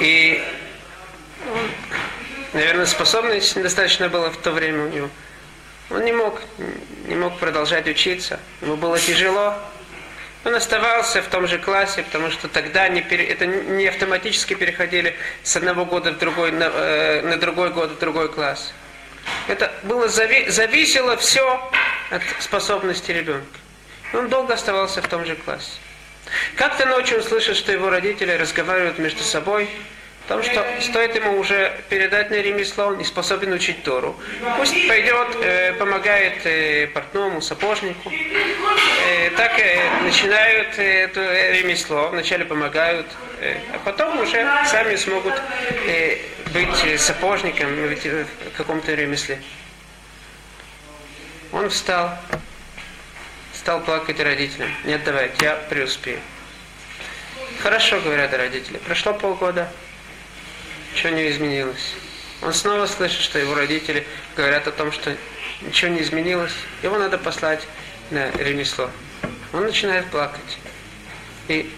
И, 0.00 0.42
наверное, 2.52 2.86
способность 2.86 3.54
недостаточно 3.54 4.08
было 4.08 4.30
в 4.30 4.38
то 4.38 4.50
время 4.50 4.86
у 4.86 4.88
него. 4.88 5.10
Он 5.90 6.04
не 6.04 6.12
мог, 6.12 6.40
не 7.06 7.14
мог 7.14 7.38
продолжать 7.38 7.86
учиться. 7.86 8.40
Ему 8.60 8.76
было 8.76 8.98
тяжело. 8.98 9.54
Он 10.44 10.54
оставался 10.54 11.20
в 11.20 11.26
том 11.28 11.46
же 11.48 11.58
классе, 11.58 12.02
потому 12.02 12.30
что 12.30 12.48
тогда 12.48 12.88
не 12.88 13.02
пере, 13.02 13.24
это 13.24 13.46
не 13.46 13.86
автоматически 13.86 14.54
переходили 14.54 15.16
с 15.42 15.56
одного 15.56 15.84
года 15.84 16.12
в 16.12 16.18
другой, 16.18 16.52
на, 16.52 16.70
э, 16.72 17.22
на 17.22 17.36
другой 17.38 17.70
год 17.70 17.90
в 17.92 17.98
другой 17.98 18.28
класс. 18.28 18.72
Это 19.48 19.72
было 19.82 20.08
зави, 20.08 20.48
зависело 20.48 21.16
все 21.16 21.70
от 22.10 22.22
способности 22.40 23.10
ребенка. 23.10 23.46
Он 24.14 24.28
долго 24.28 24.54
оставался 24.54 25.02
в 25.02 25.08
том 25.08 25.26
же 25.26 25.36
классе. 25.36 25.72
Как-то 26.56 26.86
ночью 26.86 27.18
он 27.18 27.24
слышит, 27.24 27.56
что 27.56 27.72
его 27.72 27.90
родители 27.90 28.32
разговаривают 28.32 28.98
между 28.98 29.22
собой, 29.22 29.68
о 30.28 30.34
том, 30.34 30.42
что 30.42 30.62
стоит 30.82 31.14
ему 31.14 31.38
уже 31.38 31.72
передать 31.88 32.30
на 32.30 32.34
ремесло, 32.34 32.88
он 32.88 32.98
не 32.98 33.04
способен 33.04 33.50
учить 33.52 33.82
Тору. 33.82 34.14
Пусть 34.58 34.86
пойдет, 34.86 35.28
э, 35.40 35.72
помогает 35.72 36.44
э, 36.44 36.86
портному, 36.88 37.40
сапожнику. 37.40 38.10
Э, 38.10 39.30
так 39.30 39.58
э, 39.58 40.02
начинают 40.02 40.78
э, 40.78 41.04
это 41.04 41.52
ремесло, 41.52 42.08
вначале 42.08 42.44
помогают, 42.44 43.06
э, 43.40 43.56
а 43.72 43.78
потом 43.86 44.20
уже 44.20 44.46
сами 44.66 44.96
смогут 44.96 45.40
э, 45.86 46.18
быть 46.52 47.00
сапожником 47.00 47.74
быть, 47.88 48.04
э, 48.04 48.26
в 48.52 48.56
каком-то 48.58 48.92
ремесле. 48.92 49.40
Он 51.52 51.70
встал, 51.70 52.18
стал 53.54 53.80
плакать 53.80 54.20
родителям. 54.20 54.70
Нет, 54.84 55.00
давайте, 55.04 55.42
я 55.42 55.54
преуспею. 55.54 56.20
Хорошо, 57.62 57.98
говорят 58.00 58.34
родители. 58.34 58.76
Прошло 58.76 59.14
полгода, 59.14 59.70
ничего 60.98 61.12
не 61.14 61.30
изменилось. 61.30 61.94
Он 62.42 62.52
снова 62.52 62.86
слышит, 62.86 63.20
что 63.20 63.38
его 63.38 63.54
родители 63.54 64.04
говорят 64.36 64.66
о 64.66 64.72
том, 64.72 64.90
что 64.90 65.16
ничего 65.62 65.92
не 65.92 66.02
изменилось, 66.02 66.52
его 66.82 66.98
надо 66.98 67.18
послать 67.18 67.64
на 68.10 68.30
ремесло. 68.32 68.90
Он 69.52 69.64
начинает 69.64 70.06
плакать. 70.10 70.58
И 71.46 71.72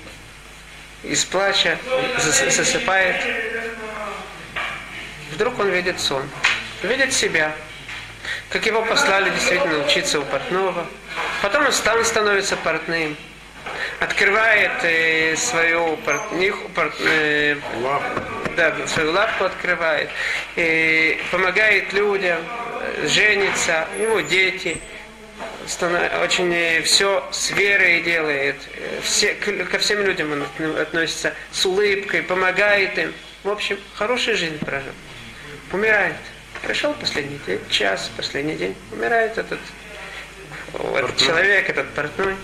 из 1.03 1.25
плача 1.27 1.79
зас- 2.19 2.51
засыпает. 2.51 3.17
Вдруг 5.33 5.59
он 5.59 5.69
видит 5.69 6.01
сон. 6.01 6.27
Видит 6.83 7.13
себя. 7.13 7.55
Как 8.49 8.65
его 8.65 8.83
послали 8.87 9.29
действительно 9.31 9.85
учиться 9.85 10.19
у 10.19 10.25
портного. 10.25 10.87
Потом 11.43 11.67
он 11.67 11.73
сам 11.73 12.03
становится 12.05 12.57
портным. 12.57 13.19
Открывает 14.01 14.73
э, 14.83 15.37
свою 15.37 15.99
портниху, 15.99 16.71
порт- 16.71 17.01
э. 17.01 17.57
Да, 18.57 18.75
свою 18.87 19.13
лавку 19.13 19.45
открывает, 19.45 20.11
и 20.57 21.21
помогает 21.31 21.93
людям, 21.93 22.39
э, 22.83 23.07
женится, 23.07 23.87
у 23.97 24.03
него 24.03 24.21
дети, 24.21 24.79
очень 26.23 26.83
все 26.83 27.27
с 27.31 27.51
верой 27.51 28.03
делает, 28.03 28.57
э, 28.75 29.01
все, 29.03 29.35
ко 29.35 29.79
всем 29.79 30.03
людям 30.03 30.33
он 30.33 30.43
отно- 30.43 30.81
относится 30.81 31.35
с 31.53 31.65
улыбкой, 31.67 32.23
помогает 32.23 32.99
им. 32.99 33.13
В 33.45 33.49
общем, 33.49 33.79
хорошую 33.95 34.37
жизнь 34.37 34.59
прожил. 34.59 34.93
Умирает. 35.73 36.17
Пришел 36.63 36.93
последний 36.95 37.41
день, 37.47 37.61
час, 37.71 38.11
последний 38.17 38.55
день, 38.55 38.77
умирает 38.93 39.39
этот, 39.39 39.61
этот 40.75 41.17
человек, 41.17 41.71
этот 41.71 41.89
портной. 41.95 42.35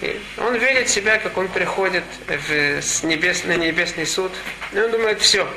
И 0.00 0.20
он 0.38 0.56
видит 0.56 0.88
себя, 0.88 1.18
как 1.18 1.36
он 1.36 1.48
приходит 1.48 2.04
в, 2.26 2.50
с 2.82 3.02
небес, 3.02 3.44
на 3.44 3.56
небесный 3.56 4.06
суд. 4.06 4.32
И 4.72 4.78
он 4.78 4.90
думает, 4.90 5.20
все. 5.20 5.48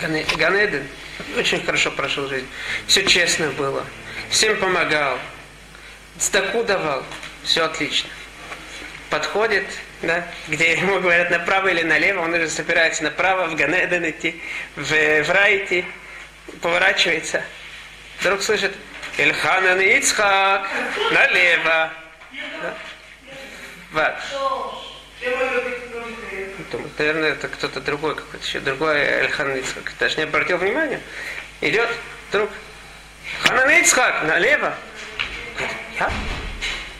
Ганеден 0.00 0.86
очень 1.36 1.64
хорошо 1.64 1.90
прошел 1.90 2.28
жизнь. 2.28 2.46
Все 2.86 3.04
честно 3.06 3.50
было. 3.50 3.86
Всем 4.30 4.56
помогал. 4.58 5.18
Стаку 6.18 6.64
давал. 6.64 7.04
Все 7.44 7.64
отлично. 7.64 8.10
Подходит, 9.10 9.66
да, 10.00 10.26
где 10.48 10.72
ему 10.72 11.00
говорят 11.00 11.30
направо 11.30 11.68
или 11.68 11.82
налево, 11.82 12.22
он 12.22 12.32
уже 12.32 12.48
собирается 12.48 13.04
направо, 13.04 13.46
в 13.48 13.56
Ганеден 13.56 14.08
идти, 14.08 14.40
в, 14.74 14.88
в 14.88 15.30
рай 15.30 15.64
идти, 15.64 15.84
поворачивается. 16.62 17.44
Вдруг 18.20 18.42
слышит, 18.42 18.72
Ильханан 19.18 19.80
Ицхак, 19.80 20.66
налево. 21.12 21.92
Да? 23.92 24.20
Думаю, 26.70 26.90
наверное, 26.98 27.32
это 27.32 27.48
кто-то 27.48 27.80
другой, 27.80 28.16
какой-то 28.16 28.44
еще 28.44 28.60
другой 28.60 28.98
Эльхан 28.98 29.54
Ицхак. 29.56 29.92
Даже 29.98 30.16
не 30.16 30.22
обратил 30.22 30.56
внимания. 30.56 31.00
Идет 31.60 31.88
вдруг. 32.28 32.50
Ханан 33.42 33.70
Ицхак, 33.70 34.24
налево. 34.24 34.74
Говорит, 35.56 35.76
я? 35.98 36.12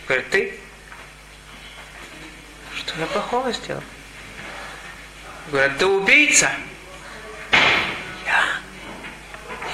Говорит, 0.07 0.31
ты? 0.31 0.59
Что 2.77 3.01
я 3.01 3.07
плохого 3.07 3.53
сделал? 3.53 3.83
Говорят, 5.51 5.79
ты 5.79 5.87
убийца. 5.87 6.51
Я 8.27 8.45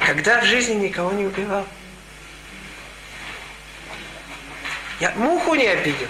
никогда 0.00 0.40
в 0.40 0.44
жизни 0.44 0.74
никого 0.74 1.12
не 1.12 1.26
убивал. 1.26 1.66
Я 5.00 5.12
муху 5.12 5.54
не 5.54 5.66
обидел. 5.66 6.08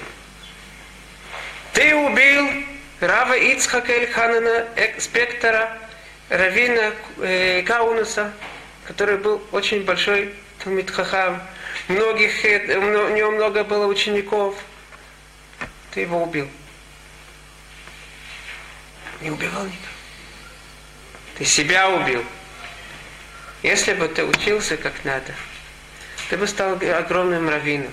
Ты 1.75 1.95
убил 1.95 2.49
Рава 3.01 3.37
Ицхака 3.37 3.93
Эльханана, 3.93 4.67
экспектора, 4.77 5.79
Равина 6.31 6.93
э, 7.19 7.63
Каунуса, 7.63 8.33
который 8.87 9.19
был 9.19 9.43
очень 9.53 9.85
большой 9.85 10.35
Талмит 10.63 10.91
Хахам. 10.91 11.43
Многих, 11.89 12.45
э, 12.45 12.77
у 12.79 13.15
него 13.15 13.31
много 13.31 13.63
было 13.63 13.87
учеников. 13.87 14.57
Ты 15.93 16.01
его 16.01 16.23
убил. 16.23 16.49
Не 19.21 19.31
убивал 19.31 19.65
никого. 19.65 19.79
Ты 21.37 21.45
себя 21.45 21.91
убил. 21.91 22.25
Если 23.63 23.93
бы 23.93 24.09
ты 24.09 24.25
учился 24.25 24.77
как 24.77 25.05
надо, 25.05 25.35
ты 26.31 26.37
бы 26.37 26.47
стал 26.47 26.75
огромным 26.75 27.49
раввином. 27.49 27.93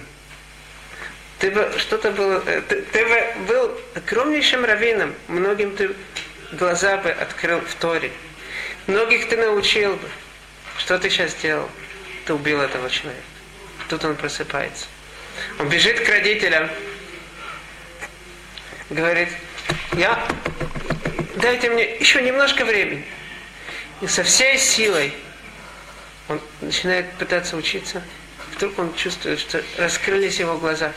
Ты 1.46 1.52
бы 1.52 1.72
что-то 1.78 2.10
был, 2.10 2.42
э, 2.48 2.62
ты, 2.68 2.82
ты 2.82 3.06
бы 3.06 3.46
был 3.48 3.80
огромнейшим 3.94 4.66
раввином, 4.66 5.14
многим 5.28 5.76
ты 5.76 5.92
глаза 6.54 6.98
бы 6.98 7.12
открыл 7.12 7.62
в 7.62 7.76
Торе. 7.76 8.12
Многих 8.88 9.30
ты 9.30 9.38
научил 9.38 9.96
бы. 9.96 10.10
Что 10.80 10.98
ты 10.98 11.08
сейчас 11.08 11.34
сделал? 11.34 11.70
Ты 12.26 12.34
убил 12.34 12.60
этого 12.62 12.90
человека. 12.90 13.22
Тут 13.90 14.06
он 14.06 14.16
просыпается. 14.16 14.88
Он 15.60 15.70
бежит 15.70 16.00
к 16.00 16.10
родителям, 16.10 16.68
говорит, 18.90 19.30
я, 19.94 20.28
дайте 21.36 21.70
мне 21.70 21.96
еще 21.98 22.24
немножко 22.24 22.66
времени. 22.66 23.06
И 24.02 24.08
со 24.08 24.24
всей 24.24 24.58
силой 24.58 25.14
он 26.28 26.42
начинает 26.62 27.14
пытаться 27.20 27.56
учиться. 27.56 28.02
Вдруг 28.56 28.80
он 28.80 28.96
чувствует, 28.96 29.40
что 29.40 29.64
раскрылись 29.78 30.40
его 30.40 30.58
глаза. 30.58 30.92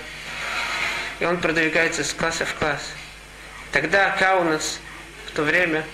И 1.21 1.25
он 1.25 1.39
продвигается 1.41 2.05
с 2.05 2.13
класса 2.13 2.45
в 2.45 2.55
класс. 2.55 2.93
Тогда 3.73 4.11
Каунас 4.11 4.81
в 5.27 5.33
то 5.33 5.43
время 5.43 5.85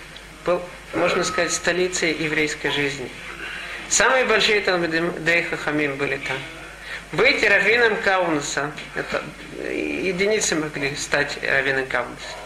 был, 0.44 0.62
можно 0.94 1.24
сказать, 1.24 1.52
столицей 1.52 2.12
еврейской 2.12 2.70
жизни. 2.70 3.10
Самые 3.88 4.24
большие 4.24 4.60
Талмидей 4.60 5.42
Хахамим 5.44 5.96
были 5.96 6.18
там. 6.18 6.38
Быть 7.12 7.42
раввином 7.42 7.96
Каунаса, 8.02 8.72
это 8.94 9.22
единицы 9.70 10.56
могли 10.56 10.94
стать 10.96 11.38
раввином 11.42 11.86
Каунаса. 11.86 12.36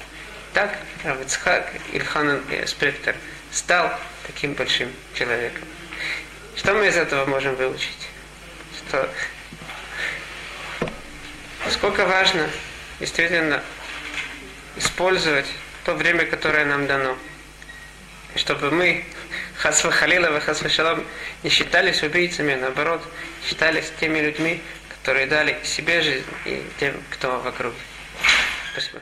Так 0.55 0.77
Равицхак 1.05 1.73
Ильханан 1.93 2.43
Спектр 2.67 3.15
стал 3.51 3.93
таким 4.27 4.55
большим 4.55 4.91
человеком. 5.15 5.65
Что 6.57 6.75
мы 6.75 6.89
из 6.89 6.97
этого 6.97 7.25
можем 7.27 7.55
выучить? 7.55 8.09
Что 8.77 9.09
сколько 11.71 12.07
важно 12.07 12.49
действительно 13.01 13.63
использовать 14.77 15.47
то 15.89 15.95
время, 15.95 16.27
которое 16.27 16.67
нам 16.67 16.87
дано. 16.87 17.17
Чтобы 18.37 18.71
мы, 18.71 19.07
хасва 19.57 19.91
халила, 19.91 20.39
хасва 20.39 20.69
шалом, 20.69 21.03
не 21.43 21.49
считались 21.49 22.03
убийцами, 22.03 22.53
а 22.53 22.59
наоборот, 22.59 23.03
считались 23.49 23.91
теми 23.99 24.19
людьми, 24.19 24.61
которые 24.91 25.27
дали 25.27 25.57
себе 25.65 26.03
жизнь 26.03 26.27
и 26.45 26.63
тем, 26.79 26.95
кто 27.11 27.41
вокруг. 27.41 27.73
Спасибо. 28.73 29.01